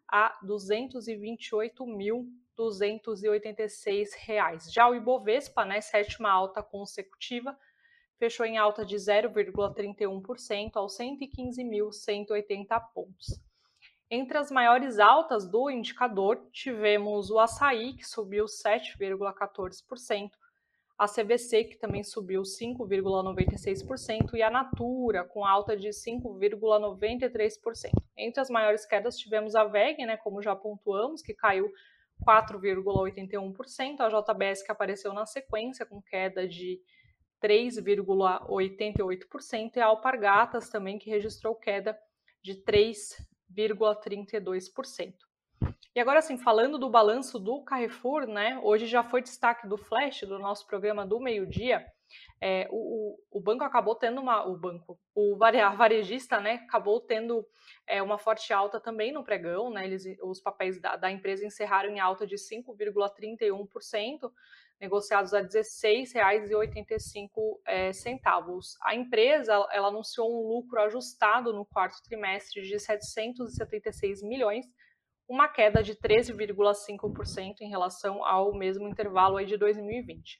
a 0.06 0.38
228 0.44 1.84
mil 1.84 2.32
286 2.58 4.14
reais. 4.26 4.70
Já 4.72 4.90
o 4.90 4.96
Ibovespa, 4.96 5.64
né, 5.64 5.80
sétima 5.80 6.28
alta 6.28 6.60
consecutiva, 6.60 7.56
fechou 8.18 8.44
em 8.44 8.58
alta 8.58 8.84
de 8.84 8.96
0,31% 8.96 10.72
aos 10.74 10.98
115.180 10.98 12.80
pontos. 12.92 13.40
Entre 14.10 14.36
as 14.36 14.50
maiores 14.50 14.98
altas 14.98 15.48
do 15.48 15.70
indicador, 15.70 16.48
tivemos 16.50 17.30
o 17.30 17.38
açaí, 17.38 17.92
que 17.92 18.04
subiu 18.04 18.46
7,14%, 18.46 20.32
a 20.98 21.06
CVC, 21.06 21.64
que 21.64 21.78
também 21.78 22.02
subiu 22.02 22.42
5,96%, 22.42 24.34
e 24.34 24.42
a 24.42 24.50
Natura, 24.50 25.22
com 25.22 25.44
alta 25.44 25.76
de 25.76 25.90
5,93%. 25.90 27.92
Entre 28.16 28.40
as 28.40 28.50
maiores 28.50 28.84
quedas, 28.84 29.16
tivemos 29.16 29.54
a 29.54 29.62
VEG, 29.62 30.04
né, 30.04 30.16
como 30.16 30.42
já 30.42 30.56
pontuamos, 30.56 31.22
que 31.22 31.34
caiu 31.34 31.70
4,81%, 32.26 34.00
a 34.00 34.08
JBS 34.08 34.62
que 34.62 34.72
apareceu 34.72 35.12
na 35.12 35.26
sequência 35.26 35.86
com 35.86 36.02
queda 36.02 36.46
de 36.46 36.80
3,88% 37.42 39.76
e 39.76 39.80
a 39.80 39.86
Alpargatas 39.86 40.68
também 40.68 40.98
que 40.98 41.10
registrou 41.10 41.54
queda 41.54 41.98
de 42.42 42.54
3,32%. 42.62 45.14
E 45.94 46.00
agora 46.00 46.22
sim, 46.22 46.36
falando 46.36 46.78
do 46.78 46.90
balanço 46.90 47.38
do 47.38 47.62
Carrefour, 47.62 48.26
né? 48.26 48.58
Hoje 48.62 48.86
já 48.86 49.02
foi 49.02 49.22
destaque 49.22 49.66
do 49.66 49.76
Flash 49.76 50.22
do 50.22 50.38
nosso 50.38 50.66
programa 50.66 51.06
do 51.06 51.18
meio-dia. 51.18 51.84
É, 52.40 52.68
o, 52.70 53.18
o, 53.30 53.40
banco 53.40 53.64
acabou 53.64 53.96
tendo 53.96 54.20
uma. 54.20 54.46
O 54.46 54.56
banco, 54.56 54.96
o 55.14 55.36
varejista, 55.36 56.40
né? 56.40 56.64
Acabou 56.68 57.00
tendo 57.00 57.44
é, 57.86 58.02
uma 58.02 58.18
forte 58.18 58.52
alta 58.52 58.80
também 58.80 59.12
no 59.12 59.24
pregão, 59.24 59.70
né? 59.70 59.84
Eles, 59.84 60.04
os 60.22 60.40
papéis 60.40 60.80
da, 60.80 60.94
da 60.96 61.10
empresa 61.10 61.44
encerraram 61.44 61.90
em 61.90 61.98
alta 61.98 62.24
de 62.26 62.36
5,31%, 62.36 64.30
negociados 64.80 65.34
a 65.34 65.40
R$ 65.40 65.48
16,85. 65.48 67.58
É, 67.66 67.92
centavos. 67.92 68.76
A 68.82 68.94
empresa 68.94 69.52
ela 69.72 69.88
anunciou 69.88 70.32
um 70.32 70.46
lucro 70.46 70.80
ajustado 70.82 71.52
no 71.52 71.66
quarto 71.66 72.00
trimestre 72.04 72.62
de 72.62 72.78
776 72.78 74.22
milhões, 74.22 74.64
uma 75.28 75.48
queda 75.48 75.82
de 75.82 75.96
13,5% 75.96 77.56
em 77.60 77.68
relação 77.68 78.24
ao 78.24 78.54
mesmo 78.54 78.88
intervalo 78.88 79.36
aí 79.36 79.44
de 79.44 79.58
2020. 79.58 80.38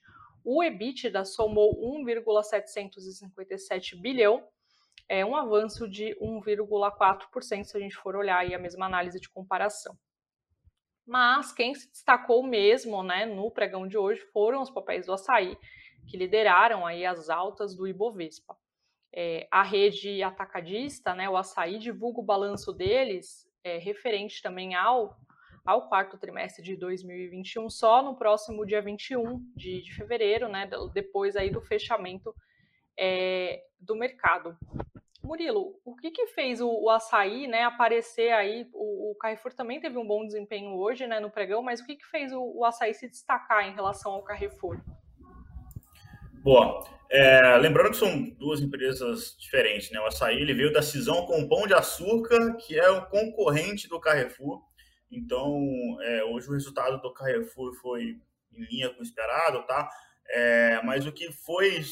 O 0.51 0.63
EBITDA 0.63 1.23
somou 1.25 1.79
1,757 1.79 3.95
bilhão, 3.95 4.43
é 5.07 5.23
um 5.23 5.35
avanço 5.35 5.87
de 5.87 6.17
1,4% 6.19 7.65
se 7.65 7.77
a 7.77 7.79
gente 7.79 7.95
for 7.95 8.15
olhar 8.15 8.39
aí 8.39 8.55
a 8.55 8.57
mesma 8.57 8.87
análise 8.87 9.19
de 9.19 9.29
comparação. 9.29 9.95
Mas 11.05 11.51
quem 11.51 11.75
se 11.75 11.91
destacou 11.91 12.41
mesmo 12.41 13.03
né, 13.03 13.27
no 13.27 13.51
pregão 13.51 13.87
de 13.87 13.95
hoje 13.95 14.21
foram 14.33 14.63
os 14.63 14.71
papéis 14.71 15.05
do 15.05 15.13
açaí, 15.13 15.55
que 16.07 16.17
lideraram 16.17 16.83
aí 16.83 17.05
as 17.05 17.29
altas 17.29 17.75
do 17.75 17.87
Ibovespa. 17.87 18.57
É, 19.13 19.47
a 19.51 19.61
rede 19.61 20.23
atacadista, 20.23 21.13
né, 21.13 21.29
o 21.29 21.37
açaí, 21.37 21.77
divulga 21.77 22.21
o 22.21 22.25
balanço 22.25 22.73
deles, 22.73 23.47
é, 23.63 23.77
referente 23.77 24.41
também 24.41 24.73
ao, 24.73 25.15
ao 25.65 25.87
quarto 25.87 26.17
trimestre 26.17 26.63
de 26.63 26.75
2021, 26.75 27.69
só 27.69 28.01
no 28.01 28.15
próximo 28.15 28.65
dia 28.65 28.81
21 28.81 29.39
de, 29.55 29.81
de 29.81 29.93
fevereiro, 29.93 30.47
né, 30.47 30.69
depois 30.93 31.35
aí 31.35 31.49
do 31.49 31.61
fechamento 31.61 32.33
é, 32.97 33.61
do 33.79 33.95
mercado. 33.95 34.57
Murilo, 35.23 35.79
o 35.85 35.95
que, 35.95 36.11
que 36.11 36.27
fez 36.27 36.59
o, 36.61 36.69
o 36.69 36.89
açaí 36.89 37.47
né, 37.47 37.63
aparecer 37.63 38.31
aí? 38.31 38.67
O, 38.73 39.11
o, 39.11 39.15
Carrefour 39.15 39.53
também 39.53 39.79
teve 39.79 39.97
um 39.97 40.07
bom 40.07 40.25
desempenho 40.25 40.75
hoje 40.75 41.05
né, 41.05 41.19
no 41.19 41.29
pregão, 41.29 41.61
mas 41.61 41.79
o 41.79 41.85
que, 41.85 41.95
que 41.95 42.05
fez 42.05 42.33
o, 42.33 42.41
o 42.41 42.65
açaí 42.65 42.93
se 42.93 43.07
destacar 43.07 43.67
em 43.67 43.73
relação 43.73 44.13
ao 44.13 44.23
Carrefour? 44.23 44.79
Boa. 46.41 46.83
É, 47.11 47.57
lembrando 47.57 47.91
que 47.91 47.97
são 47.97 48.29
duas 48.37 48.61
empresas 48.61 49.35
diferentes, 49.37 49.89
né? 49.91 49.99
O 49.99 50.05
Açaí 50.05 50.39
ele 50.39 50.53
veio 50.53 50.71
da 50.71 50.81
cisão 50.81 51.25
com 51.25 51.41
o 51.41 51.49
Pão 51.49 51.65
de 51.65 51.73
Açúcar, 51.73 52.55
que 52.57 52.79
é 52.79 52.89
o 52.89 53.05
concorrente 53.07 53.89
do 53.89 53.99
Carrefour. 53.99 54.61
Então, 55.11 55.97
é, 56.01 56.23
hoje 56.23 56.47
o 56.47 56.53
resultado 56.53 57.01
do 57.01 57.13
Carrefour 57.13 57.73
foi 57.81 58.19
em 58.53 58.63
linha 58.65 58.89
com 58.89 58.99
o 58.99 59.03
esperado, 59.03 59.65
tá? 59.65 59.89
É, 60.27 60.81
mas 60.83 61.05
o 61.05 61.11
que 61.11 61.31
foi 61.31 61.83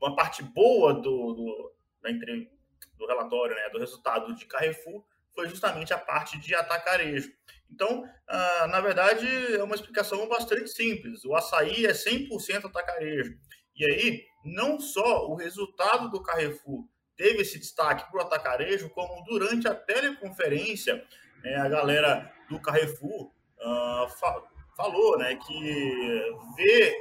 uma 0.00 0.14
parte 0.14 0.42
boa 0.42 0.92
do, 0.94 1.32
do, 1.32 1.72
da, 2.02 2.10
do 2.10 3.06
relatório, 3.06 3.54
né, 3.54 3.68
do 3.70 3.78
resultado 3.78 4.34
de 4.34 4.44
Carrefour, 4.46 5.04
foi 5.34 5.48
justamente 5.48 5.94
a 5.94 5.98
parte 5.98 6.38
de 6.38 6.54
atacarejo. 6.54 7.32
Então, 7.70 8.04
ah, 8.28 8.66
na 8.68 8.80
verdade, 8.80 9.26
é 9.54 9.62
uma 9.62 9.74
explicação 9.74 10.28
bastante 10.28 10.68
simples. 10.68 11.24
O 11.24 11.34
açaí 11.34 11.86
é 11.86 11.92
100% 11.92 12.66
atacarejo. 12.66 13.34
E 13.74 13.84
aí, 13.84 14.24
não 14.44 14.78
só 14.78 15.26
o 15.28 15.34
resultado 15.34 16.10
do 16.10 16.22
Carrefour 16.22 16.86
teve 17.16 17.42
esse 17.42 17.58
destaque 17.58 18.10
para 18.10 18.18
o 18.18 18.26
atacarejo, 18.26 18.90
como 18.90 19.24
durante 19.24 19.66
a 19.66 19.74
teleconferência, 19.74 21.02
né, 21.42 21.56
a 21.56 21.68
galera 21.68 22.30
do 22.52 22.60
Carrefour 22.60 23.32
uh, 23.58 24.08
fa 24.18 24.42
falou 24.76 25.18
né, 25.18 25.36
que 25.36 26.36
vê 26.56 26.96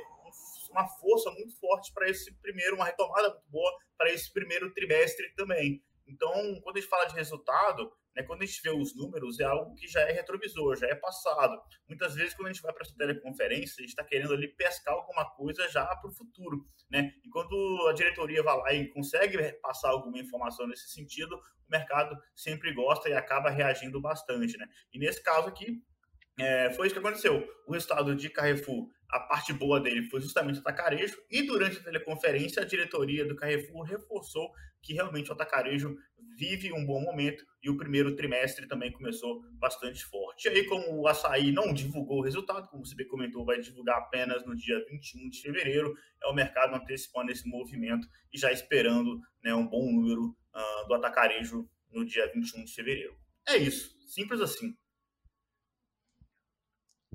uma 0.69 0.87
força 0.87 1.29
muito 1.31 1.57
forte 1.59 1.91
para 1.93 2.09
esse 2.09 2.33
primeiro, 2.35 2.75
uma 2.75 2.85
retomada 2.85 3.29
muito 3.29 3.49
boa 3.49 3.71
para 3.97 4.11
esse 4.11 4.31
primeiro 4.31 4.73
trimestre 4.73 5.33
também. 5.35 5.81
Então, 6.07 6.31
quando 6.61 6.77
a 6.77 6.79
gente 6.79 6.89
fala 6.89 7.05
de 7.05 7.15
resultado, 7.15 7.91
né, 8.15 8.23
quando 8.23 8.43
a 8.43 8.45
gente 8.45 8.61
vê 8.61 8.69
os 8.69 8.95
números, 8.95 9.39
é 9.39 9.43
algo 9.43 9.73
que 9.75 9.87
já 9.87 10.01
é 10.01 10.11
retrovisor, 10.11 10.75
já 10.75 10.87
é 10.87 10.95
passado. 10.95 11.59
Muitas 11.87 12.15
vezes, 12.15 12.33
quando 12.33 12.47
a 12.47 12.53
gente 12.53 12.61
vai 12.61 12.73
para 12.73 12.83
essa 12.83 12.95
teleconferência, 12.95 13.75
a 13.77 13.81
gente 13.81 13.89
está 13.89 14.03
querendo 14.03 14.33
ali 14.33 14.47
pescar 14.49 14.93
alguma 14.93 15.29
coisa 15.31 15.67
já 15.69 15.85
para 15.85 16.09
o 16.09 16.13
futuro. 16.13 16.65
Né? 16.89 17.11
E 17.23 17.29
quando 17.29 17.87
a 17.89 17.93
diretoria 17.93 18.43
vai 18.43 18.57
lá 18.57 18.73
e 18.73 18.89
consegue 18.89 19.37
passar 19.61 19.89
alguma 19.89 20.19
informação 20.19 20.67
nesse 20.67 20.89
sentido, 20.89 21.35
o 21.35 21.71
mercado 21.71 22.17
sempre 22.35 22.73
gosta 22.73 23.09
e 23.09 23.13
acaba 23.13 23.49
reagindo 23.49 24.01
bastante. 24.01 24.57
Né? 24.57 24.67
E 24.93 24.99
nesse 24.99 25.23
caso 25.23 25.47
aqui, 25.47 25.81
é, 26.39 26.71
foi 26.71 26.87
isso 26.87 26.95
que 26.95 26.99
aconteceu. 26.99 27.47
O 27.67 27.73
resultado 27.73 28.15
de 28.15 28.29
Carrefour, 28.29 28.89
a 29.11 29.19
parte 29.19 29.51
boa 29.51 29.79
dele 29.79 30.03
foi 30.03 30.21
justamente 30.21 30.57
o 30.57 30.61
atacarejo, 30.61 31.17
e 31.29 31.41
durante 31.41 31.77
a 31.77 31.83
teleconferência, 31.83 32.61
a 32.61 32.65
diretoria 32.65 33.25
do 33.25 33.35
Carrefour 33.35 33.83
reforçou 33.83 34.51
que 34.81 34.93
realmente 34.93 35.29
o 35.29 35.33
atacarejo 35.33 35.95
vive 36.37 36.71
um 36.73 36.85
bom 36.85 37.01
momento 37.01 37.45
e 37.61 37.69
o 37.69 37.77
primeiro 37.77 38.15
trimestre 38.15 38.67
também 38.67 38.91
começou 38.91 39.43
bastante 39.59 40.03
forte. 40.05 40.47
E 40.47 40.49
aí, 40.49 40.65
como 40.65 41.01
o 41.01 41.07
açaí 41.07 41.51
não 41.51 41.73
divulgou 41.73 42.19
o 42.19 42.23
resultado, 42.23 42.67
como 42.69 42.85
você 42.85 42.95
bem 42.95 43.07
comentou, 43.07 43.45
vai 43.45 43.59
divulgar 43.59 43.97
apenas 43.97 44.45
no 44.45 44.55
dia 44.55 44.83
21 44.89 45.29
de 45.29 45.41
fevereiro, 45.41 45.93
é 46.23 46.27
o 46.27 46.33
mercado 46.33 46.73
antecipando 46.73 47.31
esse 47.31 47.47
movimento 47.47 48.07
e 48.33 48.39
já 48.39 48.51
esperando 48.51 49.19
né, 49.43 49.53
um 49.53 49.67
bom 49.67 49.91
número 49.91 50.29
uh, 50.29 50.87
do 50.87 50.93
atacarejo 50.93 51.69
no 51.91 52.05
dia 52.05 52.31
21 52.33 52.63
de 52.63 52.73
fevereiro. 52.73 53.15
É 53.47 53.57
isso, 53.57 53.95
simples 54.07 54.39
assim. 54.39 54.75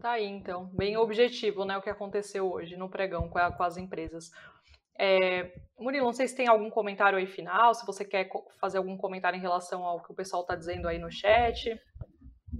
Tá 0.06 0.12
aí, 0.12 0.24
então, 0.24 0.66
bem 0.66 0.96
objetivo, 0.96 1.64
né, 1.64 1.76
o 1.76 1.82
que 1.82 1.90
aconteceu 1.90 2.48
hoje 2.48 2.76
no 2.76 2.88
pregão 2.88 3.28
com, 3.28 3.40
a, 3.40 3.50
com 3.50 3.64
as 3.64 3.76
empresas. 3.76 4.30
É, 4.96 5.52
Murilo, 5.76 6.06
não 6.06 6.12
sei 6.12 6.28
se 6.28 6.36
tem 6.36 6.46
algum 6.46 6.70
comentário 6.70 7.18
aí 7.18 7.26
final, 7.26 7.74
se 7.74 7.84
você 7.84 8.04
quer 8.04 8.28
fazer 8.60 8.78
algum 8.78 8.96
comentário 8.96 9.36
em 9.36 9.40
relação 9.40 9.82
ao 9.82 10.00
que 10.00 10.12
o 10.12 10.14
pessoal 10.14 10.42
está 10.42 10.54
dizendo 10.54 10.86
aí 10.86 10.96
no 10.96 11.10
chat. 11.10 11.76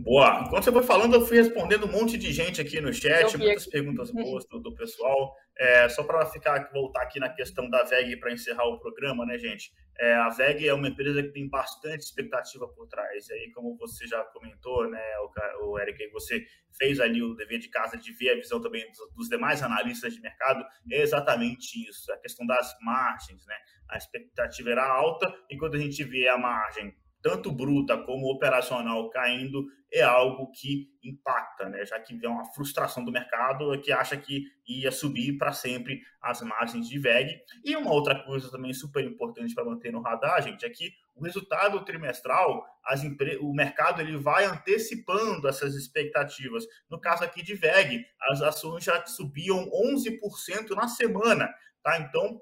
Boa. 0.07 0.45
Enquanto 0.47 0.63
você 0.63 0.71
foi 0.71 0.85
falando, 0.85 1.15
eu 1.15 1.27
fui 1.27 1.37
respondendo 1.37 1.85
um 1.85 1.91
monte 1.91 2.17
de 2.17 2.33
gente 2.33 2.61
aqui 2.61 2.81
no 2.81 2.93
chat, 2.93 3.37
muitas 3.37 3.67
perguntas 3.67 4.09
boas 4.15 4.45
do, 4.47 4.61
do 4.61 4.73
pessoal. 4.73 5.35
É, 5.59 5.89
só 5.89 6.05
para 6.05 6.25
ficar 6.27 6.71
voltar 6.73 7.03
aqui 7.03 7.19
na 7.19 7.29
questão 7.29 7.69
da 7.69 7.83
VEG 7.83 8.17
para 8.21 8.33
encerrar 8.33 8.67
o 8.67 8.79
programa, 8.79 9.27
né, 9.27 9.37
gente? 9.37 9.73
É, 9.99 10.15
a 10.15 10.29
VEG 10.29 10.69
é 10.69 10.73
uma 10.73 10.87
empresa 10.87 11.21
que 11.25 11.31
tem 11.31 11.49
bastante 11.49 12.03
expectativa 12.03 12.69
por 12.69 12.87
trás. 12.87 13.29
E 13.29 13.33
aí, 13.33 13.51
como 13.51 13.77
você 13.77 14.07
já 14.07 14.23
comentou, 14.27 14.89
né, 14.89 15.03
o, 15.19 15.73
o 15.73 15.79
Eric, 15.81 16.09
você 16.13 16.47
fez 16.79 17.01
ali 17.01 17.21
o 17.21 17.35
dever 17.35 17.59
de 17.59 17.69
casa 17.69 17.97
de 17.97 18.13
ver 18.13 18.31
a 18.31 18.37
visão 18.37 18.63
também 18.63 18.87
dos, 18.93 19.13
dos 19.13 19.29
demais 19.29 19.61
analistas 19.61 20.15
de 20.15 20.21
mercado, 20.21 20.65
é 20.89 21.03
exatamente 21.03 21.85
isso. 21.89 22.13
A 22.13 22.19
questão 22.19 22.47
das 22.47 22.77
margens, 22.81 23.45
né? 23.45 23.57
A 23.89 23.97
expectativa 23.97 24.71
era 24.71 24.87
alta 24.87 25.35
e 25.51 25.57
quando 25.57 25.75
a 25.75 25.81
gente 25.81 26.05
vê 26.05 26.29
a 26.29 26.39
margem 26.39 26.95
tanto 27.27 27.51
bruta 27.51 27.99
como 27.99 28.31
operacional 28.31 29.11
caindo, 29.11 29.67
é 29.93 30.01
algo 30.01 30.49
que 30.53 30.89
impacta, 31.03 31.69
né? 31.69 31.85
já 31.85 31.99
que 31.99 32.17
vê 32.17 32.29
uma 32.29 32.45
frustração 32.53 33.05
do 33.05 33.11
mercado 33.11 33.81
que 33.81 33.91
acha 33.91 34.17
que 34.17 34.45
ia 34.65 34.93
subir 34.93 35.37
para 35.37 35.53
sempre 35.53 36.01
as 36.23 36.41
margens 36.43 36.89
de 36.89 36.97
VEG. 37.01 37.37
E 37.65 37.75
uma 37.75 37.91
outra 37.91 38.15
coisa 38.23 38.49
também 38.49 38.73
super 38.73 39.05
importante 39.05 39.53
para 39.57 39.65
manter 39.65 39.91
no 39.91 40.01
radar, 40.01 40.41
gente, 40.41 40.65
é 40.65 40.71
que 40.71 40.93
o 41.17 41.25
resultado 41.25 41.85
trimestral, 41.85 42.65
as 42.85 43.03
empre... 43.03 43.39
o 43.39 43.53
mercado 43.53 44.01
ele 44.01 44.17
vai 44.17 44.45
antecipando 44.45 45.49
essas 45.49 45.75
expectativas. 45.75 46.65
No 46.89 47.01
caso 47.01 47.25
aqui 47.25 47.43
de 47.43 47.57
VEG, 47.57 48.07
as 48.31 48.41
ações 48.41 48.85
já 48.85 49.05
subiam 49.05 49.69
11% 49.69 50.77
na 50.77 50.87
semana. 50.87 51.53
Tá? 51.83 51.99
Então, 51.99 52.41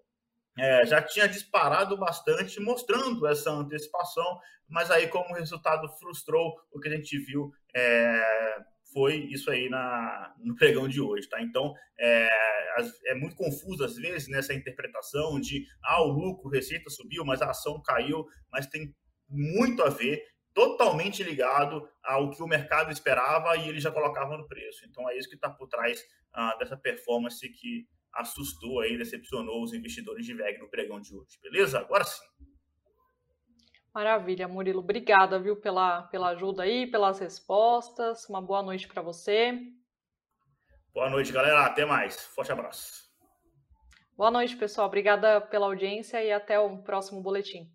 é, 0.59 0.87
já 0.87 1.03
tinha 1.03 1.29
disparado 1.29 1.97
bastante, 1.97 2.61
mostrando 2.61 3.27
essa 3.27 3.51
antecipação, 3.51 4.39
mas 4.69 4.91
aí, 4.91 5.09
como 5.09 5.35
resultado 5.35 5.89
frustrou, 5.99 6.55
o 6.73 6.81
que 6.81 6.89
a 6.89 6.97
gente 6.97 7.19
viu 7.19 7.53
é, 7.75 8.57
foi 8.93 9.17
isso 9.17 9.51
aí 9.51 9.69
na, 9.69 10.35
no 10.39 10.55
pregão 10.55 10.89
de 10.89 11.01
hoje, 11.01 11.29
tá? 11.29 11.43
Então, 11.43 11.75
é, 11.99 12.29
é 13.07 13.15
muito 13.15 13.37
confuso 13.37 13.85
às 13.85 13.97
vezes 13.97 14.29
nessa 14.29 14.55
interpretação 14.55 15.41
de, 15.41 15.67
ah, 15.83 16.03
o 16.03 16.11
lucro, 16.11 16.49
receita 16.49 16.89
subiu, 16.89 17.25
mas 17.25 17.43
a 17.43 17.51
ação 17.51 17.83
caiu, 17.83 18.25
mas 18.51 18.67
tem 18.67 18.95
muito 19.29 19.83
a 19.83 19.91
ver, 19.91 20.23
totalmente 20.55 21.23
ligado 21.25 21.87
ao 22.03 22.31
que 22.31 22.41
o 22.41 22.47
mercado 22.47 22.93
esperava 22.93 23.57
e 23.57 23.69
ele 23.69 23.81
já 23.81 23.91
colocava 23.91 24.37
no 24.37 24.47
preço. 24.47 24.85
Então, 24.89 25.11
é 25.11 25.19
isso 25.19 25.29
que 25.29 25.35
está 25.35 25.51
por 25.51 25.67
trás 25.67 26.01
ah, 26.33 26.57
dessa 26.59 26.77
performance 26.77 27.47
que 27.49 27.87
assustou 28.17 28.81
aí, 28.81 28.97
decepcionou 28.97 29.63
os 29.63 29.73
investidores 29.73 30.25
de 30.25 30.35
VEG 30.35 30.59
no 30.59 30.69
pregão 30.69 31.01
de 31.01 31.15
hoje, 31.15 31.39
beleza? 31.43 31.79
Agora 31.79 32.05
sim. 32.05 32.23
Maravilha, 33.95 34.49
Murilo. 34.49 34.81
Obrigada, 34.81 35.39
viu, 35.39 35.57
pela, 35.57 36.03
pela 36.05 36.31
ajuda 36.31 36.65
aí, 36.65 36.91
pelas 36.91 37.21
respostas. 37.21 38.29
Uma 38.29 38.43
boa 38.43 38.61
noite 38.61 38.89
para 38.89 39.01
você. 39.01 39.57
Boa 40.93 41.09
noite, 41.09 41.33
galera. 41.33 41.65
Até 41.65 41.85
mais. 41.85 42.21
Forte 42.21 42.51
abraço. 42.51 43.05
Boa 44.17 44.33
noite, 44.33 44.57
pessoal. 44.57 44.89
Obrigada 44.89 45.41
pela 45.41 45.67
audiência 45.67 46.23
e 46.25 46.33
até 46.33 46.59
o 46.59 46.83
próximo 46.83 47.23
boletim. 47.23 47.71